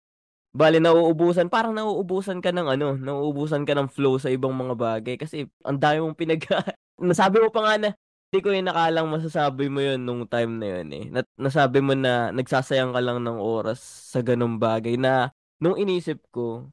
Bale, 0.52 0.84
nauubusan, 0.84 1.48
parang 1.48 1.72
nauubusan 1.72 2.44
ka 2.44 2.52
ng 2.52 2.68
ano, 2.76 3.00
nauubusan 3.00 3.64
ka 3.64 3.72
ng 3.72 3.88
flow 3.88 4.20
sa 4.20 4.28
ibang 4.34 4.52
mga 4.52 4.76
bagay 4.76 5.16
kasi 5.16 5.48
ang 5.64 5.80
dami 5.80 6.04
mong 6.04 6.20
pinag... 6.20 6.44
Nasabi 7.00 7.40
mo 7.40 7.48
pa 7.48 7.64
nga 7.64 7.74
na, 7.80 7.90
hindi 8.28 8.40
ko 8.44 8.52
yung 8.52 8.68
nakalang 8.68 9.08
masasabi 9.08 9.72
mo 9.72 9.80
yun 9.80 10.04
nung 10.04 10.28
time 10.28 10.60
na 10.60 10.68
yun 10.68 10.90
eh. 10.92 11.06
Na, 11.08 11.22
nasabi 11.40 11.80
mo 11.80 11.96
na 11.96 12.36
nagsasayang 12.36 12.92
ka 12.92 13.00
lang 13.00 13.24
ng 13.24 13.40
oras 13.40 13.80
sa 14.12 14.20
ganung 14.20 14.60
bagay 14.60 15.00
na 15.00 15.32
nung 15.64 15.80
inisip 15.80 16.20
ko, 16.34 16.68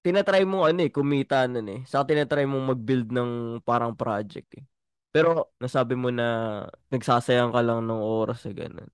tinatry 0.00 0.44
mo 0.48 0.64
ano 0.64 0.80
eh, 0.84 0.90
kumita 0.92 1.44
nun 1.48 1.68
eh. 1.68 1.80
Saka 1.88 2.12
tinatry 2.12 2.44
mo 2.48 2.60
mag-build 2.60 3.12
ng 3.12 3.62
parang 3.64 3.92
project 3.96 4.48
eh. 4.60 4.64
Pero 5.10 5.52
nasabi 5.58 5.98
mo 5.98 6.08
na 6.14 6.64
nagsasayang 6.92 7.50
ka 7.50 7.60
lang 7.64 7.84
ng 7.86 8.00
oras 8.00 8.46
sa 8.46 8.52
ganun. 8.54 8.88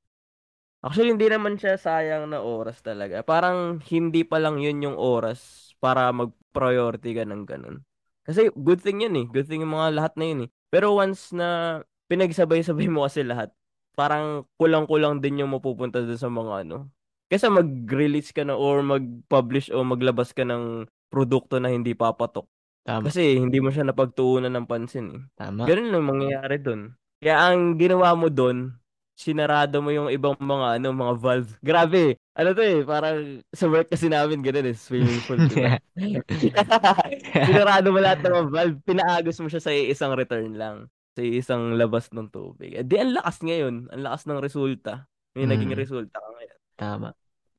Actually, 0.85 1.19
hindi 1.19 1.27
naman 1.27 1.59
siya 1.59 1.77
sayang 1.81 2.31
na 2.31 2.41
oras 2.41 2.79
talaga. 2.79 3.21
Parang 3.27 3.83
hindi 3.91 4.23
pa 4.23 4.39
lang 4.39 4.63
yun 4.63 4.87
yung 4.87 4.97
oras 4.97 5.73
para 5.83 6.09
mag-priority 6.15 7.11
ka 7.17 7.25
ng 7.27 7.43
ganun. 7.43 7.83
Kasi 8.23 8.55
good 8.55 8.79
thing 8.83 9.03
yun 9.03 9.15
eh. 9.19 9.27
Good 9.27 9.51
thing 9.51 9.67
yung 9.67 9.75
mga 9.75 9.99
lahat 9.99 10.13
na 10.15 10.25
yun 10.31 10.41
eh. 10.47 10.51
Pero 10.71 10.95
once 10.95 11.35
na 11.35 11.81
pinagsabay-sabay 12.07 12.87
mo 12.87 13.03
kasi 13.03 13.27
lahat, 13.27 13.51
parang 13.99 14.47
kulang-kulang 14.61 15.19
din 15.19 15.43
yung 15.43 15.51
mapupunta 15.55 15.99
dun 16.05 16.21
sa 16.21 16.31
mga 16.31 16.67
ano. 16.67 16.87
Kasi 17.27 17.51
mag-release 17.51 18.31
ka 18.31 18.47
na 18.47 18.55
or 18.55 18.87
mag-publish 18.87 19.75
o 19.75 19.83
maglabas 19.83 20.31
ka 20.31 20.47
ng 20.47 20.87
produkto 21.09 21.59
na 21.63 21.71
hindi 21.71 21.95
papatok. 21.95 22.47
Tama. 22.87 23.11
Kasi 23.11 23.35
hindi 23.35 23.59
mo 23.59 23.75
siya 23.75 23.83
napagtuunan 23.83 24.53
ng 24.55 24.67
pansin 24.71 25.07
eh. 25.11 25.23
Tama. 25.35 25.67
Ganun 25.67 25.91
lang 25.91 26.07
mangyayari 26.07 26.57
dun. 26.63 26.95
Kaya 27.19 27.51
ang 27.51 27.75
ginawa 27.75 28.15
mo 28.15 28.31
dun, 28.31 28.79
sinarado 29.17 29.81
mo 29.81 29.91
yung 29.91 30.13
ibang 30.13 30.37
mga 30.37 30.79
ano, 30.79 30.93
mga 30.93 31.15
valve. 31.19 31.51
Grabe. 31.65 32.21
Ano 32.37 32.53
to 32.53 32.63
eh, 32.63 32.85
parang 32.85 33.41
sa 33.51 33.67
work 33.67 33.89
kasi 33.89 34.13
namin 34.13 34.45
ganun 34.45 34.71
eh, 34.71 34.77
swimming 34.77 35.25
pool, 35.25 35.41
di 35.51 35.57
ba? 35.57 35.81
Sinarado 37.49 37.91
mo 37.91 37.99
lahat 37.99 38.21
ng 38.23 38.35
mga 38.37 38.49
valve, 38.53 38.77
pinaagos 38.85 39.41
mo 39.41 39.49
siya 39.49 39.65
sa 39.65 39.73
isang 39.73 40.13
return 40.15 40.55
lang. 40.55 40.93
Sa 41.17 41.25
isang 41.25 41.81
labas 41.81 42.13
ng 42.13 42.29
tubig. 42.29 42.77
Eh, 42.77 42.85
di 42.85 43.01
ang 43.01 43.17
lakas 43.17 43.41
ngayon, 43.41 43.89
ang 43.89 44.03
lakas 44.05 44.29
ng 44.29 44.39
resulta. 44.39 45.09
May 45.33 45.49
naging 45.49 45.73
mm, 45.73 45.81
resulta 45.81 46.21
ka 46.21 46.29
ngayon. 46.37 46.59
tama. 46.77 47.09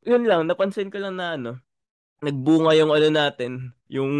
Yun 0.06 0.24
lang, 0.30 0.46
napansin 0.46 0.94
ko 0.94 1.01
lang 1.01 1.18
na 1.18 1.36
ano, 1.36 1.51
nagbunga 2.24 2.72
yung 2.78 2.92
ano 2.94 3.08
natin, 3.12 3.52
yung 3.90 4.14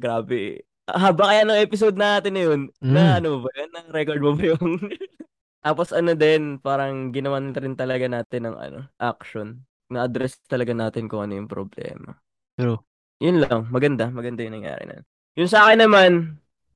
grabe. 0.00 0.64
Haba 0.86 1.34
kaya 1.34 1.42
ng 1.42 1.58
episode 1.66 1.98
natin 1.98 2.32
na 2.38 2.42
yun, 2.46 2.60
na 2.86 3.02
Mm, 3.10 3.18
ano 3.18 3.42
ba 3.42 3.50
yun, 3.58 3.70
na 3.74 3.80
record 3.90 4.20
mo 4.22 4.32
ba 4.38 4.44
yung 4.54 4.64
Tapos 5.66 5.90
ano 5.90 6.14
din, 6.14 6.62
parang 6.62 7.10
ginawan 7.10 7.50
rin 7.56 7.74
talaga 7.74 8.06
natin 8.06 8.46
ng 8.46 8.56
ano, 8.56 8.78
action. 9.02 9.66
Na-address 9.90 10.38
talaga 10.46 10.70
natin 10.74 11.10
kung 11.10 11.26
ano 11.26 11.34
yung 11.42 11.50
problema. 11.50 12.14
true. 12.58 12.78
Yun 13.20 13.40
lang, 13.42 13.66
maganda, 13.72 14.12
maganda 14.12 14.44
yung 14.44 14.60
nangyari 14.60 14.84
na. 14.84 15.00
Yung 15.36 15.48
sa 15.48 15.66
akin 15.68 15.80
naman, 15.88 16.12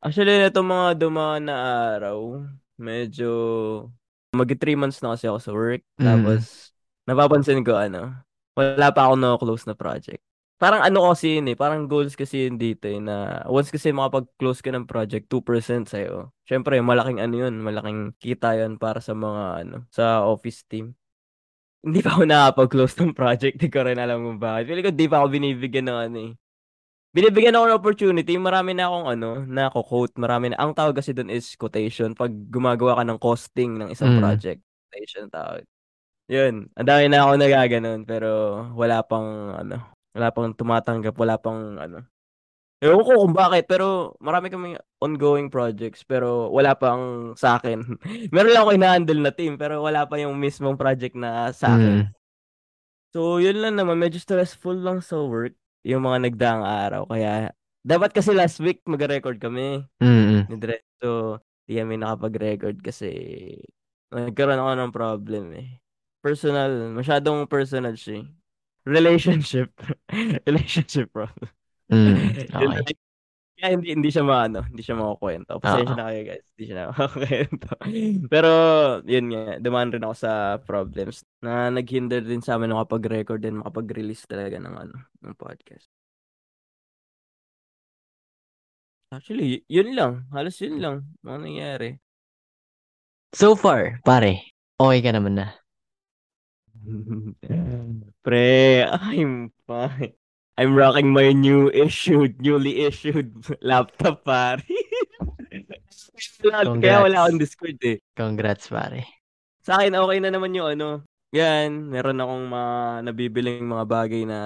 actually 0.00 0.40
na 0.40 0.48
itong 0.48 0.68
mga 0.68 0.88
dumaan 1.00 1.44
na 1.48 1.56
araw, 1.96 2.42
medyo 2.80 3.30
mag 4.32 4.48
3 4.56 4.78
months 4.78 5.02
na 5.02 5.12
kasi 5.14 5.26
ako 5.28 5.38
sa 5.42 5.52
work. 5.52 5.82
Mm, 6.00 6.06
Tapos, 6.06 6.72
napapansin 7.04 7.60
ko 7.66 7.74
ano, 7.76 8.14
wala 8.56 8.88
pa 8.94 9.10
ako 9.10 9.14
na 9.18 9.36
close 9.40 9.64
na 9.68 9.74
project. 9.76 10.22
Parang 10.60 10.84
ano 10.84 11.08
kasi 11.08 11.40
yun 11.40 11.48
eh, 11.48 11.56
parang 11.56 11.88
goals 11.88 12.12
kasi 12.12 12.44
yun 12.44 12.60
dito 12.60 12.84
eh, 12.84 13.00
na 13.00 13.40
once 13.48 13.72
kasi 13.72 13.96
makapag-close 13.96 14.60
ka 14.60 14.68
ng 14.68 14.84
project, 14.84 15.24
2% 15.32 15.88
sa'yo. 15.88 16.36
Siyempre, 16.44 16.76
malaking 16.84 17.16
ano 17.16 17.48
yun, 17.48 17.64
malaking 17.64 18.12
kita 18.20 18.60
yun 18.60 18.76
para 18.76 19.00
sa 19.00 19.16
mga 19.16 19.64
ano, 19.64 19.76
sa 19.88 20.20
office 20.28 20.60
team. 20.68 20.92
Hindi 21.80 22.04
pa 22.04 22.12
ako 22.12 22.28
nakapag-close 22.28 22.92
ng 23.00 23.16
project, 23.16 23.56
di 23.56 23.72
ko 23.72 23.88
rin 23.88 23.96
alam 23.96 24.20
kung 24.20 24.36
bakit. 24.36 24.68
Feeling 24.68 24.84
ko 24.84 24.92
di 24.92 25.08
pa 25.08 25.24
ako 25.24 25.26
binibigyan 25.32 25.88
ng 25.88 25.98
ano 26.12 26.18
eh. 26.28 26.32
Binibigyan 27.16 27.56
ako 27.56 27.64
ng 27.64 27.78
opportunity, 27.80 28.34
marami 28.36 28.76
na 28.76 28.92
akong 28.92 29.08
ano, 29.16 29.30
na 29.48 29.72
ako 29.72 29.78
quote, 29.88 30.14
marami 30.20 30.52
na. 30.52 30.60
Ang 30.60 30.76
tawag 30.76 30.92
kasi 30.92 31.16
doon 31.16 31.32
is 31.32 31.56
quotation 31.56 32.12
pag 32.12 32.28
gumagawa 32.52 33.00
ka 33.00 33.04
ng 33.08 33.16
costing 33.16 33.80
ng 33.80 33.88
isang 33.96 34.12
mm, 34.12 34.20
project. 34.20 34.60
Quotation 34.92 35.32
tawag. 35.32 35.64
Yun, 36.28 36.68
ang 36.76 36.86
dami 36.86 37.08
na 37.08 37.24
ako 37.24 37.32
nagaganon 37.40 38.00
pero 38.04 38.28
wala 38.76 39.00
pang 39.02 39.56
ano, 39.56 39.99
wala 40.16 40.28
pang 40.34 40.50
tumatanggap, 40.54 41.14
wala 41.16 41.36
pang 41.38 41.78
ano. 41.78 42.06
Ewan 42.80 43.04
ko 43.04 43.12
kung 43.28 43.36
bakit 43.36 43.68
pero 43.68 44.16
marami 44.24 44.48
kaming 44.48 44.80
ongoing 45.04 45.52
projects 45.52 46.00
pero 46.00 46.48
wala 46.48 46.72
pang 46.72 47.36
sa 47.36 47.60
akin. 47.60 47.84
Meron 48.34 48.52
lang 48.56 48.62
ako 48.64 48.72
ina-handle 48.72 49.20
na 49.20 49.32
team 49.36 49.60
pero 49.60 49.84
wala 49.84 50.08
pa 50.08 50.16
yung 50.16 50.40
mismong 50.40 50.80
project 50.80 51.12
na 51.12 51.52
sa 51.52 51.76
akin. 51.76 52.08
mm, 52.08 52.16
So, 53.12 53.42
yun 53.42 53.60
lang 53.60 53.76
naman. 53.76 53.98
Medyo 54.00 54.22
stressful 54.22 54.80
lang 54.80 55.02
sa 55.04 55.20
work 55.20 55.52
yung 55.84 56.06
mga 56.08 56.30
nagdaang 56.30 56.64
araw. 56.64 57.02
Kaya, 57.10 57.52
dapat 57.84 58.16
kasi 58.16 58.32
last 58.32 58.56
week 58.64 58.80
mag-record 58.88 59.36
kami 59.36 59.84
mm, 60.00 60.48
ni 60.48 60.56
Dre. 60.56 60.80
So, 61.04 61.36
di 61.68 61.76
kami 61.76 62.00
nakapag-record 62.00 62.80
kasi 62.80 63.12
nagkaroon 64.08 64.56
ako 64.56 64.72
ng 64.72 64.92
problem 64.94 65.44
eh. 65.52 65.68
Personal, 66.24 66.96
masyadong 66.96 67.44
personal 67.44 67.92
siya. 67.92 68.24
Relationship. 68.86 69.70
Relationship 70.48 71.12
problem. 71.12 71.50
mm, 71.92 72.48
okay. 72.54 72.94
Kaya 73.60 73.76
hindi 73.76 73.92
hindi 73.92 74.08
siya 74.08 74.24
maano, 74.24 74.64
hindi 74.64 74.80
siya 74.80 74.96
makukuwento. 74.96 75.60
Pasensya 75.60 75.92
Oo. 75.92 75.98
na 76.00 76.08
kayo 76.08 76.20
guys, 76.32 76.44
hindi 76.56 76.64
siya 76.64 76.76
nakakakuwento. 76.80 77.68
Pero 78.32 78.50
yun 79.04 79.26
nga, 79.28 79.42
dumaan 79.60 79.92
rin 79.92 80.00
ako 80.00 80.14
sa 80.16 80.32
problems 80.64 81.28
na 81.44 81.68
naghinder 81.68 82.24
din 82.24 82.40
sa 82.40 82.56
amin 82.56 82.72
makapag-record 82.72 83.44
and 83.44 83.60
makapag-release 83.60 84.24
talaga 84.24 84.56
ng 84.56 84.74
ano, 84.80 84.96
ng 84.96 85.36
podcast. 85.36 85.92
Actually, 89.12 89.60
yun 89.68 89.92
lang. 89.92 90.24
Halos 90.32 90.56
yun 90.64 90.80
lang 90.80 90.96
mga 91.20 91.38
nangyari. 91.44 91.90
So 93.36 93.52
far, 93.60 94.00
pare, 94.08 94.56
okay 94.80 95.00
ka 95.04 95.12
naman 95.12 95.36
na. 95.36 95.59
Pre, 98.24 98.50
I'm 98.84 99.52
fine. 99.66 100.12
I'm 100.60 100.76
rocking 100.76 101.08
my 101.12 101.32
new 101.32 101.72
issued, 101.72 102.40
newly 102.40 102.84
issued 102.84 103.32
laptop, 103.64 104.24
pare. 104.28 104.60
Kaya 106.40 106.64
Congrats. 106.68 107.04
wala 107.04 107.16
akong 107.24 107.40
Discord 107.40 107.80
eh. 107.80 107.96
Congrats, 108.12 108.68
pare. 108.68 109.08
Sa 109.64 109.80
akin, 109.80 109.96
okay 109.96 110.18
na 110.20 110.28
naman 110.32 110.52
yung 110.52 110.68
ano. 110.68 110.88
Yan, 111.32 111.88
meron 111.88 112.20
akong 112.20 112.44
mga 112.50 112.72
nabibiling 113.06 113.64
mga 113.64 113.84
bagay 113.86 114.22
na 114.28 114.38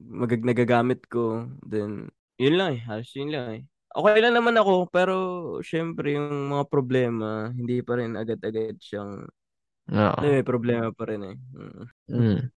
mag- 0.00 0.46
nagagamit 0.46 1.04
ko. 1.10 1.44
Then, 1.60 2.08
yun 2.40 2.56
lang 2.56 2.78
eh. 2.78 2.80
Halos 2.86 3.12
yun 3.12 3.28
lang 3.34 3.46
eh. 3.52 3.62
Okay 3.94 4.18
lang 4.24 4.34
naman 4.34 4.56
ako, 4.58 4.90
pero 4.90 5.14
syempre 5.62 6.18
yung 6.18 6.50
mga 6.50 6.66
problema, 6.66 7.52
hindi 7.54 7.78
pa 7.84 8.00
rin 8.00 8.16
agad-agad 8.18 8.80
siyang, 8.80 9.22
Oo. 9.92 10.18
may 10.24 10.40
problema 10.40 10.88
pa 10.96 11.04
rin 11.04 11.22
eh. 11.24 11.36
Mm. 12.08 12.48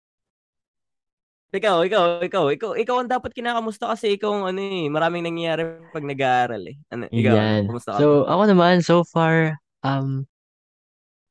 Ikaw, 1.57 1.77
ikaw, 1.89 2.05
ikaw, 2.21 2.45
ikaw, 2.53 2.71
ikaw 2.75 2.97
ang 3.01 3.11
dapat 3.11 3.31
kinakamusta 3.33 3.89
kasi 3.89 4.19
ikaw 4.19 4.35
ang 4.35 4.45
ano 4.51 4.61
eh, 4.61 4.91
maraming 4.91 5.25
nangyayari 5.25 5.79
pag 5.95 6.05
nag-aaral 6.05 6.63
eh. 6.69 6.77
Ano, 6.91 7.09
ikaw, 7.09 7.35
Yan. 7.39 7.63
kumusta 7.71 7.97
ka? 7.97 8.03
So, 8.03 8.27
ako 8.29 8.43
naman, 8.51 8.83
so 8.83 9.07
far, 9.07 9.57
um, 9.87 10.27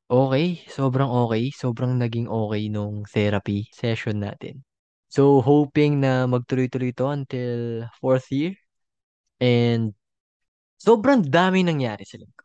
okay. 0.08 0.64
Sobrang 0.72 1.12
okay. 1.12 1.52
Sobrang 1.52 2.00
naging 2.00 2.32
okay 2.32 2.72
nung 2.72 3.04
therapy 3.06 3.68
session 3.76 4.24
natin. 4.24 4.64
So, 5.12 5.44
hoping 5.44 6.02
na 6.02 6.26
magtuloy-tuloy 6.26 6.96
to 6.96 7.06
until 7.12 7.86
fourth 8.00 8.32
year. 8.32 8.56
And, 9.44 9.94
sobrang 10.80 11.28
dami 11.28 11.62
nangyari 11.68 12.08
sa 12.08 12.18
linggo. 12.18 12.45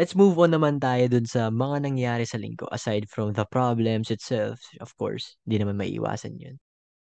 Let's 0.00 0.16
move 0.16 0.40
on 0.40 0.56
naman 0.56 0.80
tayo 0.80 1.12
dun 1.12 1.28
sa 1.28 1.52
mga 1.52 1.84
nangyari 1.84 2.24
sa 2.24 2.40
linggo 2.40 2.64
aside 2.72 3.04
from 3.12 3.36
the 3.36 3.44
problems 3.44 4.08
itself. 4.08 4.56
Of 4.80 4.96
course, 4.96 5.36
di 5.44 5.60
naman 5.60 5.76
maiiwasan 5.76 6.40
yun. 6.40 6.56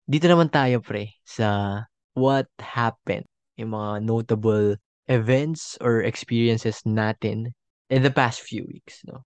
Dito 0.06 0.30
naman 0.30 0.54
tayo, 0.54 0.86
pre, 0.86 1.18
sa 1.26 1.82
what 2.14 2.46
happened, 2.62 3.26
yung 3.58 3.74
mga 3.74 4.06
notable 4.06 4.78
events 5.10 5.82
or 5.82 6.06
experiences 6.06 6.86
natin 6.86 7.58
in 7.90 8.06
the 8.06 8.14
past 8.14 8.46
few 8.46 8.62
weeks, 8.70 9.02
no? 9.10 9.26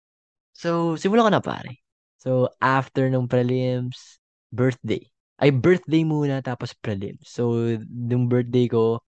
So, 0.55 0.95
simulan 0.95 1.27
ko 1.27 1.31
na, 1.35 1.43
pare. 1.43 1.83
So, 2.23 2.47
after 2.63 3.11
ng 3.11 3.27
prelims, 3.27 4.23
birthday. 4.55 5.03
Ay, 5.35 5.51
birthday 5.51 6.07
muna, 6.07 6.39
tapos 6.39 6.71
prelims. 6.79 7.27
So, 7.27 7.75
nung 7.91 8.31
birthday 8.31 8.71
ko, 8.71 9.03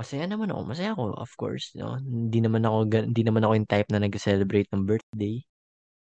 masaya 0.00 0.24
naman 0.24 0.48
ako. 0.48 0.60
Masaya 0.64 0.90
ako, 0.96 1.12
of 1.20 1.32
course, 1.36 1.76
no? 1.76 2.00
Hindi 2.00 2.40
naman 2.40 2.64
ako, 2.64 2.88
hindi 2.88 3.22
naman 3.22 3.44
ako 3.44 3.52
yung 3.60 3.68
type 3.68 3.88
na 3.92 4.00
nag-celebrate 4.00 4.72
ng 4.72 4.88
birthday. 4.88 5.44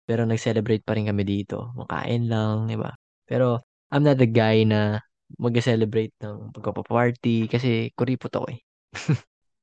Pero 0.07 0.23
nag-celebrate 0.23 0.87
pa 0.87 0.95
rin 0.95 1.11
kami 1.11 1.27
dito. 1.27 1.75
Makain 1.75 2.31
lang, 2.31 2.71
di 2.71 2.79
ba? 2.79 2.95
Pero, 3.27 3.59
I'm 3.91 4.07
not 4.07 4.23
the 4.23 4.31
guy 4.31 4.63
na 4.63 5.03
mag-celebrate 5.37 6.15
ng 6.23 6.55
pagpapaparty 6.55 7.51
kasi 7.51 7.91
kuripot 7.99 8.33
ako 8.33 8.47
eh. 8.55 8.61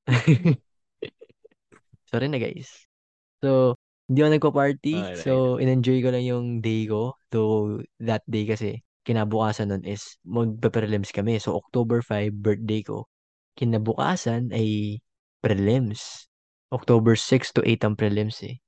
Sorry 2.11 2.27
na 2.29 2.37
guys. 2.37 2.69
So, 3.41 3.79
hindi 4.05 4.21
ako 4.21 4.29
nagpa-party. 4.37 4.93
Okay, 5.01 5.17
So, 5.23 5.57
in-enjoy 5.57 6.03
ko 6.05 6.13
lang 6.13 6.27
yung 6.27 6.45
day 6.61 6.85
ko. 6.85 7.17
Though, 7.33 7.81
that 8.03 8.21
day 8.29 8.45
kasi, 8.45 8.85
kinabukasan 9.07 9.73
nun 9.73 9.81
is 9.87 10.19
magpa-prelims 10.27 11.09
kami. 11.09 11.41
So, 11.41 11.57
October 11.57 12.05
5, 12.05 12.35
birthday 12.35 12.85
ko. 12.85 13.09
Kinabukasan 13.55 14.51
ay 14.51 14.99
prelims. 15.43 16.27
October 16.73 17.15
6 17.15 17.55
to 17.55 17.63
8 17.63 17.83
ang 17.87 17.95
prelims 17.95 18.43
eh. 18.43 18.59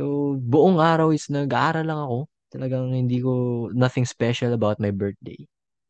So, 0.00 0.36
buong 0.40 0.82
araw 0.82 1.14
is 1.14 1.28
nag-aaral 1.30 1.86
lang 1.86 2.00
ako. 2.00 2.18
Talagang 2.52 2.90
hindi 2.92 3.22
ko, 3.22 3.68
nothing 3.72 4.04
special 4.08 4.52
about 4.56 4.82
my 4.82 4.90
birthday. 4.90 5.38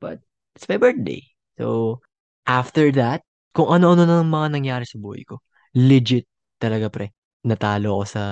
But, 0.03 0.21
it's 0.55 0.69
my 0.69 0.77
birthday. 0.77 1.23
So, 1.57 2.01
after 2.45 2.91
that, 2.99 3.25
kung 3.57 3.73
ano-ano 3.73 4.05
na 4.05 4.25
mga 4.25 4.49
nangyari 4.53 4.85
sa 4.88 4.99
buhay 5.01 5.25
ko. 5.25 5.41
Legit 5.77 6.29
talaga 6.61 6.88
pre. 6.93 7.12
Natalo 7.45 8.01
ako 8.01 8.05
sa 8.09 8.25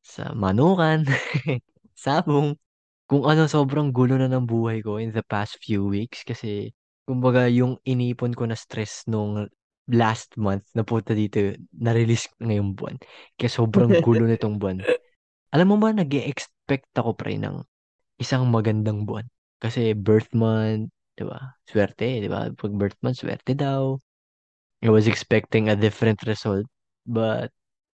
sa 0.00 0.32
manukan, 0.34 1.06
sabong, 2.04 2.56
kung 3.06 3.24
ano 3.26 3.46
sobrang 3.46 3.90
gulo 3.94 4.16
na 4.18 4.30
ng 4.30 4.46
buhay 4.46 4.80
ko 4.82 4.98
in 4.98 5.12
the 5.14 5.22
past 5.26 5.58
few 5.62 5.86
weeks 5.86 6.22
kasi 6.26 6.72
kumbaga 7.10 7.50
yung 7.50 7.74
inipon 7.82 8.30
ko 8.30 8.46
na 8.46 8.54
stress 8.54 9.02
nung 9.10 9.50
last 9.90 10.38
month 10.38 10.62
napunta 10.78 11.10
dito, 11.10 11.58
na-release 11.74 12.30
ngayong 12.38 12.78
buwan. 12.78 12.94
Kaya 13.34 13.50
sobrang 13.50 13.90
gulo 14.06 14.30
nitong 14.30 14.62
buwan. 14.62 14.86
Alam 15.50 15.74
mo 15.74 15.76
ba, 15.82 15.90
nag 15.90 16.06
expect 16.14 16.94
ako 16.94 17.18
pre 17.18 17.34
ng 17.34 17.58
isang 18.22 18.46
magandang 18.46 19.02
buwan. 19.02 19.26
Kasi 19.58 19.98
birth 19.98 20.30
month, 20.30 20.94
di 21.18 21.26
ba? 21.26 21.58
Swerte, 21.66 22.22
di 22.22 22.30
ba? 22.30 22.46
Pag 22.54 22.72
birth 22.78 22.94
month, 23.02 23.18
swerte 23.18 23.58
daw. 23.58 23.98
I 24.80 24.88
was 24.94 25.10
expecting 25.10 25.66
a 25.66 25.74
different 25.74 26.22
result. 26.30 26.64
But 27.02 27.50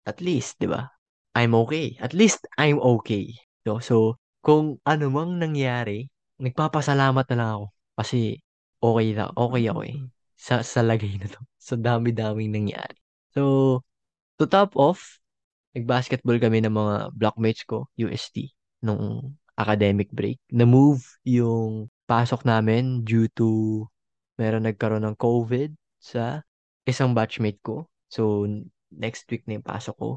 at 0.06 0.22
least, 0.22 0.62
di 0.62 0.70
ba? 0.70 0.86
I'm 1.34 1.58
okay. 1.66 1.98
At 1.98 2.14
least 2.14 2.46
I'm 2.54 2.78
okay. 2.78 3.34
So, 3.66 3.82
so 3.82 3.96
kung 4.46 4.78
ano 4.86 5.10
mang 5.10 5.42
nangyari, 5.42 6.06
nagpapasalamat 6.38 7.26
na 7.34 7.36
lang 7.36 7.50
ako. 7.58 7.66
Kasi 7.98 8.38
okay 8.80 9.08
na, 9.16 9.30
okay 9.36 9.64
ako 9.70 9.80
eh. 9.86 9.96
Sa, 10.40 10.64
sa 10.64 10.80
lagay 10.84 11.16
na 11.20 11.28
to. 11.30 11.40
So, 11.60 11.76
dami-daming 11.76 12.50
nangyari. 12.56 12.96
So, 13.36 13.84
to 14.40 14.44
top 14.48 14.76
off, 14.80 15.20
nag-basketball 15.76 16.40
kami 16.40 16.64
ng 16.64 16.72
mga 16.72 16.96
blockmates 17.16 17.64
ko, 17.68 17.88
UST, 18.00 18.52
nung 18.84 19.36
academic 19.58 20.08
break. 20.14 20.40
Na-move 20.52 21.04
yung 21.28 21.92
pasok 22.08 22.48
namin 22.48 23.04
due 23.04 23.28
to 23.36 23.84
meron 24.40 24.64
nagkaroon 24.64 25.04
ng 25.04 25.18
COVID 25.20 25.76
sa 26.00 26.40
isang 26.88 27.12
batchmate 27.12 27.60
ko. 27.60 27.84
So, 28.08 28.48
next 28.90 29.28
week 29.30 29.44
na 29.46 29.60
yung 29.60 29.66
pasok 29.68 29.96
ko. 30.00 30.10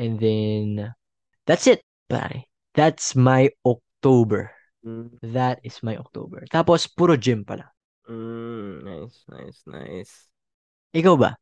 And 0.00 0.16
then, 0.18 0.96
that's 1.44 1.68
it, 1.68 1.84
pare. 2.08 2.48
That's 2.74 3.14
my 3.18 3.52
October. 3.66 4.52
Mm, 4.86 5.18
That 5.36 5.60
is 5.64 5.80
my 5.84 5.96
October. 6.00 6.48
Tapos, 6.48 6.88
puro 6.88 7.16
gym 7.20 7.44
pala. 7.44 7.75
Mm, 8.08 8.86
nice, 8.86 9.16
nice, 9.28 9.60
nice. 9.66 10.14
Ikaw 10.96 11.14
ba? 11.18 11.36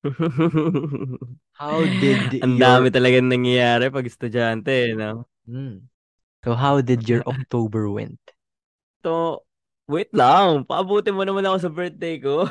How 1.60 1.84
did 1.84 2.40
Ang 2.44 2.56
your... 2.56 2.64
dami 2.64 2.88
talagang 2.88 3.28
nangyayari 3.28 3.92
pag 3.92 4.08
estudyante, 4.08 4.72
eh, 4.72 4.96
no? 4.96 5.28
Hmm. 5.44 5.84
So, 6.40 6.56
how 6.56 6.80
did 6.80 7.04
your 7.04 7.20
October 7.28 7.92
went? 7.92 8.16
To, 9.04 9.44
wait 9.84 10.08
lang, 10.16 10.64
paabutin 10.64 11.12
mo 11.12 11.24
naman 11.28 11.44
ako 11.44 11.56
sa 11.68 11.70
birthday 11.72 12.16
ko. 12.16 12.48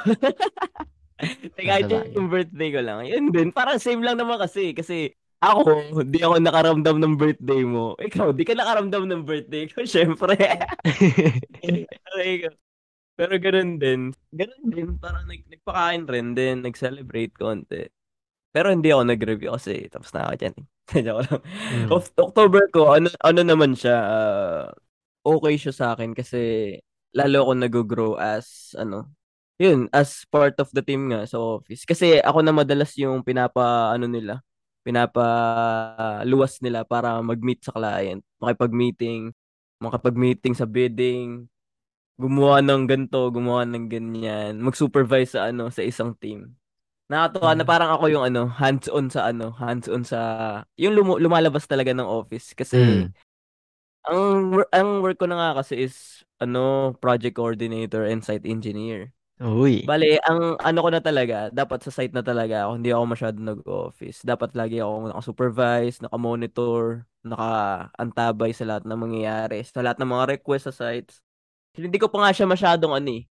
Teka, 1.58 1.90
yung 2.14 2.30
birthday 2.30 2.70
ko 2.70 2.80
lang. 2.86 3.10
Yun 3.10 3.34
din, 3.34 3.50
parang 3.50 3.82
same 3.82 4.06
lang 4.06 4.22
naman 4.22 4.38
kasi. 4.38 4.78
Kasi 4.78 5.10
ako, 5.42 6.04
di 6.04 6.20
ako 6.20 6.38
nakaramdam 6.38 7.00
ng 7.00 7.14
birthday 7.16 7.64
mo. 7.64 7.96
Ikaw, 7.98 8.36
di 8.36 8.44
ka 8.44 8.54
nakaramdam 8.54 9.08
ng 9.08 9.24
birthday 9.24 9.66
ko, 9.72 9.88
syempre. 9.88 10.36
Pero 13.19 13.36
ganun 13.36 13.75
din. 13.75 14.15
Ganun 14.32 14.63
din, 14.71 14.95
parang 14.95 15.27
nag, 15.27 15.43
nagpakain 15.51 16.08
rin 16.08 16.32
din, 16.32 16.63
nag-celebrate 16.63 17.36
konti. 17.36 17.91
Pero 18.55 18.71
hindi 18.71 18.95
ako 18.95 19.03
nag-review 19.03 19.51
kasi 19.60 19.91
tapos 19.91 20.15
na 20.15 20.32
ako 20.32 20.34
dyan. 20.39 20.55
Joke 21.05 21.23
lang. 21.27 21.41
Hmm. 21.43 21.88
Of 21.91 22.15
October 22.15 22.63
ko, 22.71 22.95
ano, 22.95 23.12
ano 23.19 23.41
naman 23.43 23.75
siya, 23.75 23.97
ah, 23.99 24.65
okay 25.27 25.60
siya 25.60 25.73
sa 25.75 25.86
akin 25.93 26.15
kasi 26.15 26.73
lalo 27.12 27.43
ako 27.43 27.51
nag-grow 27.60 28.12
as, 28.15 28.71
ano, 28.79 29.12
yun, 29.60 29.91
as 29.91 30.23
part 30.32 30.55
of 30.63 30.71
the 30.71 30.79
team 30.79 31.12
nga 31.12 31.27
sa 31.27 31.43
office. 31.43 31.84
Kasi 31.84 32.23
ako 32.23 32.39
na 32.39 32.55
madalas 32.55 32.95
yung 32.95 33.19
pinapa, 33.27 33.91
ano 33.91 34.08
nila, 34.08 34.39
pinapa 34.79 35.27
luwas 36.23 36.63
nila 36.63 36.88
para 36.88 37.19
mag-meet 37.19 37.67
sa 37.67 37.75
client. 37.75 38.23
Makipag-meeting, 38.39 39.36
makipag-meeting 39.84 40.55
sa 40.55 40.63
bidding, 40.63 41.51
gumawa 42.19 42.60
ng 42.62 42.84
ganto, 42.89 43.32
gumawa 43.32 43.63
ng 43.65 43.88
ganyan, 43.91 44.60
mag-supervise 44.60 45.34
sa 45.39 45.49
ano 45.51 45.71
sa 45.71 45.82
isang 45.86 46.12
team. 46.19 46.53
Nakakatuwa 47.12 47.51
na 47.58 47.65
Hmm. 47.65 47.69
parang 47.69 47.91
ako 47.95 48.05
yung 48.13 48.25
ano, 48.27 48.49
hands-on 48.51 49.10
sa 49.13 49.29
ano, 49.32 49.53
hands-on 49.58 50.03
sa 50.08 50.19
yung 50.79 50.93
lumu- 50.97 51.19
lumalabas 51.21 51.65
talaga 51.69 51.93
ng 51.95 52.05
office 52.08 52.53
kasi 52.58 52.73
Hmm. 52.73 53.13
ang 54.08 54.62
ang 54.73 54.89
work 55.03 55.19
ko 55.21 55.27
na 55.29 55.38
nga 55.39 55.49
kasi 55.63 55.86
is 55.88 56.23
ano, 56.41 56.95
project 57.03 57.36
coordinator 57.38 58.08
and 58.08 58.23
site 58.25 58.45
engineer. 58.47 59.12
Uy. 59.39 59.75
Bale, 59.88 60.19
ang 60.27 60.60
ano 60.62 60.79
ko 60.86 60.89
na 60.93 61.01
talaga, 61.01 61.49
dapat 61.49 61.82
sa 61.82 61.91
site 61.95 62.13
na 62.13 62.21
talaga 62.21 62.67
ako, 62.67 62.71
hindi 62.77 62.91
ako 62.93 63.05
masyado 63.10 63.38
nag-office. 63.41 64.19
Dapat 64.27 64.53
lagi 64.60 64.77
ako 64.84 65.10
naka-supervise, 65.12 66.03
naka-monitor, 66.05 67.08
naka-antabay 67.25 68.51
sa 68.53 68.67
lahat 68.69 68.84
ng 68.86 68.99
mangyayari, 68.99 69.63
sa 69.65 69.82
lahat 69.82 69.97
ng 70.03 70.12
mga 70.12 70.25
request 70.38 70.69
sa 70.69 70.75
sites. 70.75 71.23
Hindi 71.77 71.97
ko 72.01 72.08
pa 72.10 72.17
nga 72.25 72.32
siya 72.36 72.47
masyadong 72.49 72.93
ano 72.97 73.10
eh. 73.19 73.23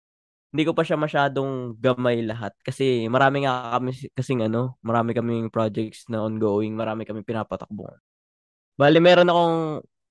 Hindi 0.49 0.63
ko 0.65 0.73
pa 0.73 0.83
siya 0.87 0.97
masyadong 0.97 1.77
gamay 1.77 2.25
lahat 2.25 2.57
kasi 2.65 3.05
marami 3.13 3.45
nga 3.45 3.77
kami 3.77 3.93
kasing 4.17 4.41
ano, 4.49 4.81
marami 4.81 5.13
kaming 5.13 5.53
projects 5.53 6.09
na 6.09 6.25
ongoing, 6.25 6.73
marami 6.73 7.05
kaming 7.05 7.27
pinapatakbo. 7.27 7.93
Bale, 8.79 8.99
meron 9.03 9.29
akong 9.29 9.59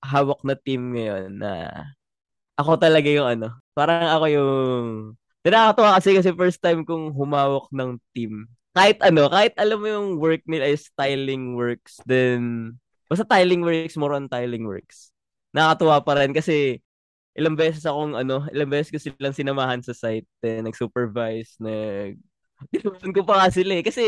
hawak 0.04 0.40
na 0.46 0.54
team 0.54 0.94
ngayon 0.94 1.42
na 1.42 1.52
ako 2.54 2.78
talaga 2.78 3.08
yung 3.10 3.26
ano, 3.26 3.48
parang 3.74 4.06
ako 4.14 4.26
yung 4.30 4.48
Nakakatuwa 5.48 5.96
kasi 5.96 6.08
kasi 6.18 6.30
first 6.36 6.60
time 6.60 6.84
kong 6.84 7.14
humawak 7.16 7.72
ng 7.72 7.96
team. 8.12 8.44
Kahit 8.76 9.00
ano, 9.00 9.32
kahit 9.32 9.56
alam 9.56 9.80
mo 9.80 9.88
yung 9.88 10.08
work 10.20 10.44
nila 10.44 10.68
is 10.68 10.84
styling 10.92 11.56
works, 11.56 11.96
then 12.04 12.74
basta 13.08 13.24
tiling 13.24 13.64
works, 13.64 13.96
more 13.96 14.12
on 14.12 14.28
tiling 14.28 14.68
works. 14.68 15.08
Nakakatuwa 15.56 16.04
pa 16.04 16.12
rin 16.20 16.36
kasi 16.36 16.84
ilang 17.38 17.54
beses 17.54 17.86
akong 17.86 18.18
ano, 18.18 18.44
ilang 18.50 18.70
beses 18.70 18.90
ko 18.90 18.98
silang 18.98 19.36
sinamahan 19.36 19.78
sa 19.78 19.94
site, 19.94 20.26
then 20.42 20.66
nag-supervise, 20.66 21.54
nag 21.62 22.18
Tinutunan 22.74 23.14
ko 23.14 23.22
pa 23.22 23.34
nga 23.44 23.48
sila 23.54 23.78
eh. 23.78 23.84
Kasi, 23.86 24.04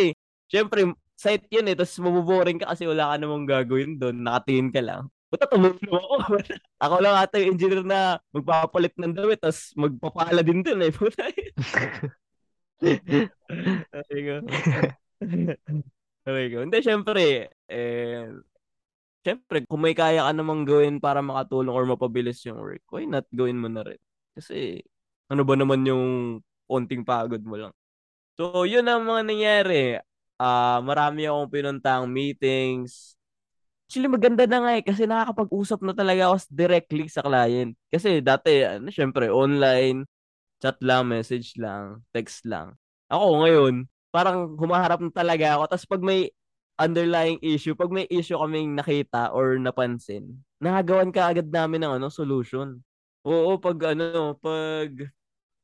syempre, 0.51 0.91
site 1.15 1.47
yun 1.55 1.71
eh. 1.71 1.77
Tapos 1.79 1.95
mabuboring 2.03 2.59
ka 2.59 2.75
kasi 2.75 2.87
wala 2.87 3.15
ka 3.15 3.17
namang 3.23 3.47
gagawin 3.47 3.95
doon. 3.95 4.27
Nakatingin 4.27 4.71
ka 4.75 4.83
lang. 4.83 5.07
Puta, 5.31 5.47
tumulong 5.47 5.79
ako. 5.87 6.35
ako 6.85 6.95
lang 6.99 7.15
ata 7.15 7.39
yung 7.39 7.55
engineer 7.55 7.87
na 7.87 8.19
magpapalit 8.35 8.95
ng 8.99 9.15
damit 9.15 9.39
tapos 9.39 9.71
magpapala 9.79 10.43
din 10.43 10.67
dun 10.67 10.83
eh. 10.83 10.91
Puta. 10.99 11.31
okay 13.95 14.21
ko. 14.27 14.35
okay 16.27 16.47
ko. 16.51 16.59
Hindi, 16.67 16.79
syempre, 16.83 17.55
eh, 17.71 18.27
syempre, 19.25 19.65
kung 19.69 19.83
may 19.85 19.97
kaya 19.97 20.25
ka 20.27 20.33
namang 20.33 20.65
gawin 20.69 20.97
para 21.03 21.21
makatulong 21.21 21.73
or 21.73 21.85
mapabilis 21.89 22.41
yung 22.47 22.61
work, 22.61 22.85
why 22.93 23.05
not 23.05 23.27
gawin 23.33 23.61
mo 23.61 23.69
na 23.69 23.85
rin? 23.85 24.01
Kasi, 24.37 24.81
ano 25.31 25.43
ba 25.45 25.55
naman 25.59 25.85
yung 25.85 26.39
konting 26.71 27.05
pagod 27.05 27.43
mo 27.45 27.57
lang. 27.59 27.73
So, 28.41 28.65
yun 28.65 28.87
ang 28.89 29.05
mga 29.05 29.23
nangyari. 29.27 29.83
Uh, 30.41 30.81
marami 30.81 31.29
akong 31.29 31.51
pinuntang 31.53 32.09
meetings, 32.09 33.21
Actually, 33.91 34.07
maganda 34.07 34.47
na 34.47 34.63
nga 34.63 34.73
eh 34.79 34.87
kasi 34.87 35.03
nakakapag-usap 35.03 35.83
na 35.83 35.91
talaga 35.91 36.31
ako 36.31 36.47
directly 36.55 37.11
sa 37.11 37.27
client. 37.27 37.75
Kasi 37.91 38.23
dati, 38.23 38.63
ano, 38.63 38.87
syempre, 38.87 39.27
online, 39.35 40.07
chat 40.63 40.79
lang, 40.79 41.11
message 41.11 41.59
lang, 41.59 41.99
text 42.15 42.47
lang. 42.47 42.79
Ako 43.11 43.43
ngayon, 43.43 43.91
parang 44.15 44.55
humaharap 44.59 45.03
na 45.03 45.11
talaga 45.11 45.59
ako. 45.59 45.63
Tapos 45.75 45.87
pag 45.91 46.03
may 46.07 46.31
underlying 46.81 47.37
issue, 47.45 47.77
pag 47.77 47.93
may 47.93 48.09
issue 48.09 48.41
kaming 48.41 48.73
nakita 48.73 49.29
or 49.37 49.61
napansin, 49.61 50.41
nagagawan 50.59 51.13
ka 51.13 51.29
agad 51.29 51.53
namin 51.53 51.85
ng 51.85 51.93
ano, 52.01 52.09
solution. 52.09 52.81
Oo, 53.29 53.61
pag 53.61 53.93
ano, 53.93 54.33
pag 54.41 54.89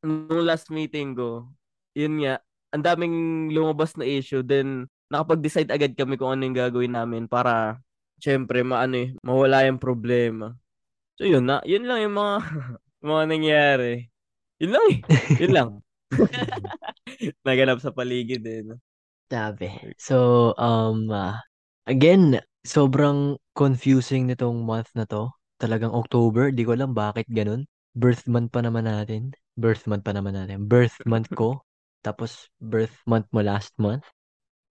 nung 0.05 0.45
last 0.45 0.69
meeting 0.69 1.17
ko, 1.17 1.49
yun 1.97 2.21
nga, 2.21 2.45
ang 2.77 2.85
daming 2.85 3.49
lumabas 3.49 3.97
na 3.97 4.05
issue, 4.05 4.45
then 4.45 4.85
nakapag-decide 5.09 5.73
agad 5.73 5.97
kami 5.97 6.21
kung 6.21 6.37
ano 6.37 6.45
yung 6.45 6.59
gagawin 6.59 6.93
namin 6.93 7.25
para 7.25 7.81
syempre 8.21 8.61
maano 8.61 8.97
eh, 9.01 9.09
mawala 9.25 9.65
yung 9.65 9.81
problema. 9.81 10.53
So 11.17 11.25
yun 11.25 11.49
na, 11.49 11.65
yun 11.65 11.89
lang 11.89 12.05
yung 12.05 12.17
mga 12.17 12.37
mga 13.09 13.23
nangyari. 13.25 13.93
Yun 14.61 14.73
lang 14.73 14.85
eh. 14.89 14.99
Yun 15.41 15.53
lang. 15.53 15.69
Naganap 17.47 17.81
sa 17.81 17.93
paligid 17.93 18.45
eh. 18.45 18.61
No? 18.65 18.77
Sabi. 19.27 19.67
So, 19.99 20.55
um, 20.55 21.11
uh, 21.11 21.35
again, 21.91 22.39
sobrang 22.63 23.39
confusing 23.59 24.31
nitong 24.31 24.63
month 24.63 24.91
na 24.95 25.03
to. 25.11 25.35
Talagang 25.59 25.91
October, 25.91 26.55
di 26.55 26.63
ko 26.63 26.79
alam 26.79 26.95
bakit 26.95 27.27
ganun. 27.33 27.67
Birth 27.97 28.29
month 28.29 28.53
pa 28.53 28.63
naman 28.63 28.87
natin. 28.87 29.33
Birth 29.57 29.89
month 29.89 30.05
pa 30.05 30.13
naman 30.15 30.37
natin. 30.37 30.69
Birth 30.69 31.01
month 31.09 31.33
ko. 31.35 31.59
Tapos, 32.07 32.47
birth 32.63 32.93
month 33.09 33.27
mo 33.35 33.43
last 33.43 33.75
month. 33.81 34.05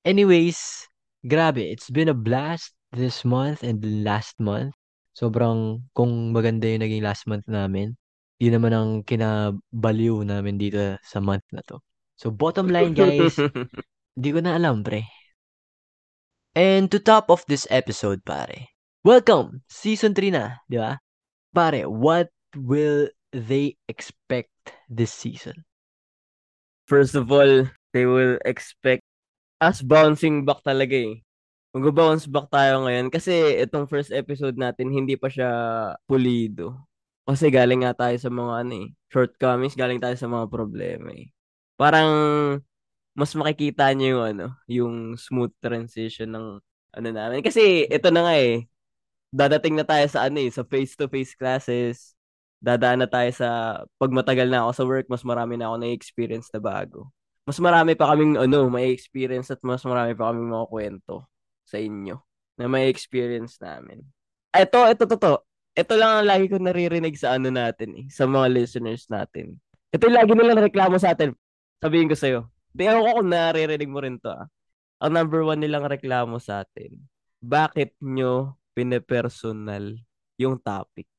Anyways, 0.05 0.85
grabe, 1.25 1.63
it's 1.63 1.89
been 1.89 2.11
a 2.11 2.17
blast 2.19 2.75
this 2.93 3.25
month 3.25 3.63
and 3.65 3.81
last 4.05 4.37
month. 4.43 4.75
Sobrang, 5.17 5.81
kung 5.97 6.35
maganda 6.35 6.69
yung 6.69 6.83
naging 6.83 7.07
last 7.07 7.25
month 7.25 7.47
namin, 7.49 7.95
yun 8.43 8.59
naman 8.59 8.73
ang 8.75 8.91
kinabaliw 9.07 10.27
namin 10.27 10.59
dito 10.59 10.99
sa 11.07 11.23
month 11.23 11.47
na 11.55 11.63
to. 11.65 11.79
So, 12.19 12.35
bottom 12.35 12.69
line, 12.69 12.93
guys, 12.93 13.39
di 14.17 14.31
ko 14.33 14.41
na 14.41 14.57
alam, 14.57 14.85
pre. 14.85 15.05
And 16.53 16.93
to 16.93 17.01
top 17.01 17.33
of 17.33 17.45
this 17.49 17.65
episode, 17.73 18.25
pare, 18.25 18.73
welcome! 19.05 19.65
Season 19.73 20.13
3 20.13 20.33
na, 20.33 20.61
di 20.69 20.77
ba? 20.77 21.01
Pare, 21.53 21.89
what 21.89 22.29
will 22.53 23.09
they 23.33 23.81
expect 23.89 24.53
this 24.89 25.13
season? 25.13 25.65
First 26.85 27.17
of 27.17 27.33
all, 27.33 27.73
they 27.97 28.05
will 28.05 28.37
expect 28.45 29.05
us 29.65 29.81
bouncing 29.81 30.45
back 30.45 30.61
talaga 30.67 30.99
eh 30.99 31.25
mag-bounce 31.73 32.29
back 32.29 32.53
tayo 32.53 32.85
ngayon 32.85 33.09
kasi 33.09 33.33
itong 33.65 33.89
first 33.89 34.13
episode 34.13 34.61
natin 34.61 34.93
hindi 34.93 35.17
pa 35.17 35.33
siya 35.33 35.51
pulido. 36.05 36.77
Kasi 37.25 37.49
galing 37.49 37.81
nga 37.87 37.97
tayo 37.97 38.17
sa 38.21 38.29
mga 38.29 38.53
ano 38.67 38.73
eh, 38.85 38.89
shortcomings, 39.09 39.73
galing 39.79 39.97
tayo 40.03 40.13
sa 40.21 40.29
mga 40.29 40.47
problema 40.53 41.09
eh. 41.17 41.33
Parang 41.81 42.11
mas 43.13 43.33
makikita 43.37 43.93
niyo 43.93 44.21
yung 44.21 44.25
ano, 44.25 44.47
yung 44.69 44.97
smooth 45.21 45.53
transition 45.61 46.33
ng 46.33 46.47
ano 46.93 47.09
namin. 47.13 47.45
Kasi 47.45 47.89
ito 47.89 48.09
na 48.13 48.25
nga 48.25 48.35
eh, 48.37 48.69
dadating 49.33 49.77
na 49.81 49.87
tayo 49.89 50.05
sa 50.09 50.29
ano 50.29 50.41
eh, 50.41 50.51
sa 50.53 50.65
face-to-face 50.65 51.35
classes. 51.37 52.17
Dadaan 52.63 53.03
na 53.03 53.09
tayo 53.11 53.27
sa 53.35 53.49
pag 53.99 54.13
matagal 54.15 54.47
na 54.47 54.63
ako 54.63 54.73
sa 54.77 54.85
work, 54.87 55.07
mas 55.11 55.27
marami 55.27 55.59
na 55.59 55.67
ako 55.73 55.77
na 55.83 55.91
experience 55.91 56.49
na 56.55 56.63
bago. 56.63 57.11
Mas 57.43 57.59
marami 57.59 57.99
pa 57.99 58.15
kaming 58.15 58.39
ano, 58.39 58.71
may 58.71 58.95
experience 58.95 59.51
at 59.51 59.59
mas 59.67 59.83
marami 59.83 60.15
pa 60.15 60.31
kaming 60.31 60.47
mga 60.47 60.67
kwento 60.71 61.27
sa 61.67 61.83
inyo 61.83 62.23
na 62.55 62.71
may 62.71 62.87
experience 62.87 63.59
namin. 63.59 64.07
Ito, 64.55 64.87
ito, 64.95 65.05
to, 65.09 65.43
Ito 65.73 65.93
lang 65.97 66.23
ang 66.23 66.27
lagi 66.29 66.47
ko 66.53 66.61
naririnig 66.61 67.17
sa 67.17 67.35
ano 67.35 67.49
natin 67.49 67.97
eh, 67.97 68.07
sa 68.13 68.29
mga 68.29 68.47
listeners 68.53 69.09
natin. 69.09 69.59
Ito 69.91 70.07
yung 70.07 70.17
lagi 70.21 70.31
nilang 70.37 70.61
reklamo 70.61 71.01
sa 71.01 71.17
atin. 71.17 71.33
Sabihin 71.81 72.07
ko 72.07 72.15
sa'yo. 72.15 72.52
Di 72.73 72.89
ako 72.89 73.21
kung 73.21 73.29
naririnig 73.31 73.91
mo 73.91 74.01
rin 74.01 74.17
to 74.19 74.33
ah. 74.33 74.49
Ang 75.03 75.13
number 75.19 75.45
one 75.45 75.61
nilang 75.61 75.87
reklamo 75.87 76.41
sa 76.41 76.65
atin. 76.65 76.97
Bakit 77.43 77.99
nyo 78.01 78.57
pinepersonal 78.73 79.99
yung 80.39 80.57
topic? 80.63 81.11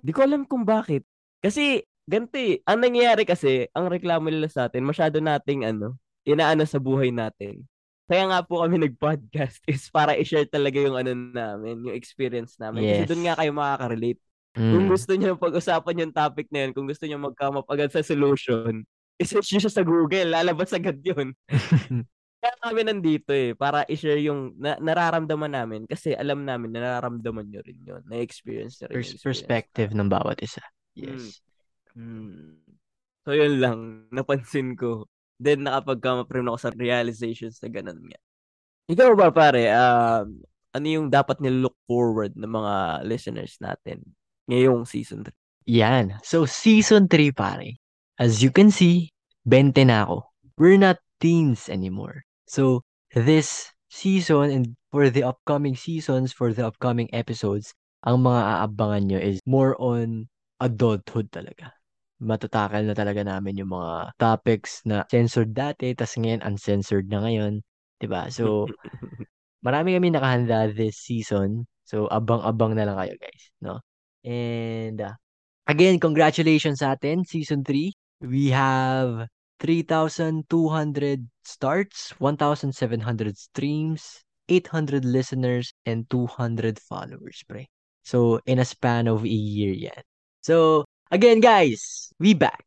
Di 0.00 0.10
ko 0.10 0.24
alam 0.24 0.48
kung 0.48 0.64
bakit. 0.64 1.04
Kasi, 1.40 1.84
ganti, 2.08 2.58
ang 2.64 2.80
nangyayari 2.80 3.28
kasi, 3.28 3.68
ang 3.76 3.92
reklamo 3.92 4.32
nila 4.32 4.48
sa 4.48 4.66
atin, 4.66 4.82
masyado 4.88 5.20
nating 5.20 5.68
ano, 5.68 6.00
inaano 6.24 6.64
sa 6.64 6.80
buhay 6.80 7.12
natin 7.12 7.68
kaya 8.10 8.26
nga 8.26 8.42
po 8.42 8.66
kami 8.66 8.82
nag-podcast 8.82 9.62
is 9.70 9.86
para 9.86 10.18
i-share 10.18 10.50
talaga 10.50 10.82
yung 10.82 10.98
ano 10.98 11.14
namin, 11.14 11.86
yung 11.86 11.94
experience 11.94 12.58
namin. 12.58 12.82
Yes. 12.82 13.06
Kasi 13.06 13.14
doon 13.14 13.22
nga 13.22 13.38
kayo 13.38 13.54
makaka-relate. 13.54 14.20
Mm. 14.58 14.72
Kung 14.74 14.86
gusto 14.90 15.12
niyo 15.14 15.38
pag-usapan 15.38 16.02
yung 16.02 16.10
topic 16.10 16.50
na 16.50 16.66
yun, 16.66 16.74
kung 16.74 16.90
gusto 16.90 17.06
niyo 17.06 17.22
mag-come 17.22 17.62
up 17.62 17.70
agad 17.70 17.94
sa 17.94 18.02
solution, 18.02 18.82
i-search 19.20 19.52
niyo 19.52 19.60
siya 19.68 19.74
sa 19.76 19.84
Google, 19.84 20.32
lalabas 20.32 20.72
agad 20.72 20.96
yun. 21.04 21.36
Kaya 22.40 22.56
kami 22.64 22.80
nandito 22.88 23.36
eh, 23.36 23.52
para 23.52 23.84
i-share 23.84 24.24
yung 24.24 24.56
na- 24.56 24.80
nararamdaman 24.80 25.52
namin 25.52 25.84
kasi 25.84 26.16
alam 26.16 26.48
namin 26.48 26.72
na 26.72 26.80
nararamdaman 26.80 27.44
nyo 27.52 27.60
rin 27.60 27.78
yun, 27.84 28.00
na-experience 28.08 28.80
nyo 28.80 28.88
rin 28.88 28.96
Pers- 29.04 29.20
perspective 29.20 29.92
ng 29.92 30.08
bawat 30.08 30.40
isa. 30.40 30.64
Yes. 30.96 31.44
Mm. 31.92 32.56
Mm. 32.56 32.56
So 33.28 33.36
yun 33.36 33.54
lang, 33.60 33.78
napansin 34.08 34.72
ko. 34.72 35.04
Then 35.36 35.68
rin 35.68 36.48
ako 36.48 36.56
sa 36.56 36.72
realizations 36.72 37.60
na 37.60 37.68
ganun 37.68 38.00
nga. 38.08 38.20
Ikaw 38.88 39.08
ba 39.16 39.28
pare, 39.32 39.68
uh, 39.68 40.24
ano 40.72 40.86
yung 40.86 41.12
dapat 41.12 41.40
nilook 41.44 41.76
forward 41.84 42.36
ng 42.36 42.48
mga 42.48 43.04
listeners 43.04 43.60
natin 43.60 44.00
ngayong 44.48 44.88
season 44.88 45.24
3? 45.28 45.32
Yan. 45.70 46.16
So 46.24 46.44
season 46.48 47.08
3 47.08 47.32
pare, 47.36 47.79
as 48.20 48.44
you 48.44 48.52
can 48.52 48.68
see, 48.68 49.08
20 49.48 49.88
na 49.88 50.04
ako. 50.04 50.28
We're 50.60 50.76
not 50.76 51.00
teens 51.18 51.72
anymore. 51.72 52.28
So 52.44 52.84
this 53.16 53.72
season 53.88 54.52
and 54.52 54.64
for 54.92 55.08
the 55.08 55.24
upcoming 55.24 55.74
seasons, 55.74 56.30
for 56.36 56.52
the 56.52 56.68
upcoming 56.68 57.08
episodes, 57.16 57.72
ang 58.04 58.28
mga 58.28 58.68
aabangan 58.68 59.02
nyo 59.08 59.18
is 59.18 59.40
more 59.48 59.72
on 59.80 60.28
adulthood 60.60 61.32
talaga 61.32 61.72
matatakal 62.20 62.84
na 62.84 62.92
talaga 62.92 63.24
namin 63.24 63.64
yung 63.64 63.72
mga 63.72 64.12
topics 64.20 64.84
na 64.84 65.08
censored 65.08 65.56
dati, 65.56 65.96
tas 65.96 66.14
ngayon 66.20 66.44
uncensored 66.44 67.08
na 67.08 67.24
ngayon. 67.24 67.64
ba 68.04 68.28
So, 68.28 68.68
marami 69.66 69.96
kami 69.96 70.12
nakahanda 70.12 70.68
this 70.68 71.00
season. 71.00 71.64
So, 71.88 72.06
abang-abang 72.12 72.76
na 72.76 72.84
lang 72.84 72.96
kayo 73.00 73.16
guys. 73.16 73.42
No? 73.64 73.80
And, 74.20 75.00
uh, 75.00 75.16
again, 75.64 75.96
congratulations 75.96 76.84
sa 76.84 76.92
atin, 76.94 77.24
season 77.24 77.64
3. 77.64 77.88
We 78.20 78.52
have 78.52 79.32
3,200 79.64 80.44
starts, 81.44 82.12
1,700 82.20 83.38
streams, 83.38 84.20
800 84.48 85.04
listeners, 85.04 85.72
and 85.88 86.04
200 86.10 86.76
followers, 86.84 87.40
pre. 87.48 87.68
So, 88.04 88.40
in 88.44 88.60
a 88.60 88.68
span 88.68 89.08
of 89.08 89.24
a 89.24 89.28
year 89.28 89.72
yan. 89.72 90.04
So, 90.44 90.84
again 91.08 91.40
guys, 91.40 92.12
we 92.20 92.36
back. 92.36 92.64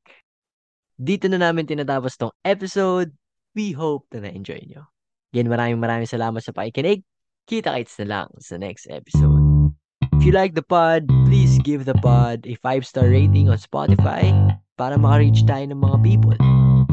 Dito 0.98 1.30
na 1.30 1.38
namin 1.38 1.70
tinatapos 1.70 2.18
tong 2.18 2.34
episode. 2.42 3.14
We 3.54 3.78
hope 3.78 4.10
na 4.14 4.26
na-enjoy 4.26 4.66
nyo. 4.70 4.90
Again, 5.34 5.50
maraming 5.50 5.82
maraming 5.82 6.10
salamat 6.10 6.42
sa 6.42 6.54
pakikinig. 6.54 7.06
Kita-kits 7.46 8.02
na 8.02 8.06
lang 8.10 8.30
sa 8.42 8.58
next 8.58 8.90
episode. 8.90 9.74
If 10.18 10.26
you 10.26 10.34
like 10.34 10.58
the 10.58 10.66
pod, 10.66 11.06
please 11.30 11.62
give 11.62 11.86
the 11.86 11.98
pod 12.02 12.46
a 12.50 12.58
5-star 12.62 13.10
rating 13.10 13.54
on 13.54 13.62
Spotify 13.62 14.34
para 14.78 14.98
maka-reach 14.98 15.46
tayo 15.46 15.66
ng 15.70 15.80
mga 15.80 15.98
people. 16.02 16.38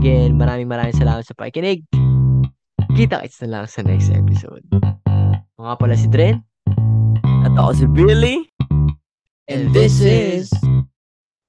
Again, 0.00 0.36
maraming 0.36 0.68
maraming 0.68 0.96
salamat 0.96 1.24
sa 1.24 1.36
pakikinig. 1.36 1.84
Kita-kits 2.96 3.40
na 3.44 3.48
lang 3.48 3.64
sa 3.68 3.80
next 3.84 4.12
episode. 4.12 4.64
Mga 5.56 5.74
pala 5.76 5.94
si 5.96 6.08
Dren. 6.08 6.44
At 7.44 7.52
ako 7.56 7.70
si 7.72 7.86
Billy. 7.88 8.36
And 9.48 9.72
this 9.72 10.00
is 10.00 10.52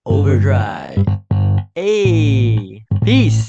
Overdrive. 0.05 1.03
Hey! 1.75 2.83
Peace! 3.03 3.45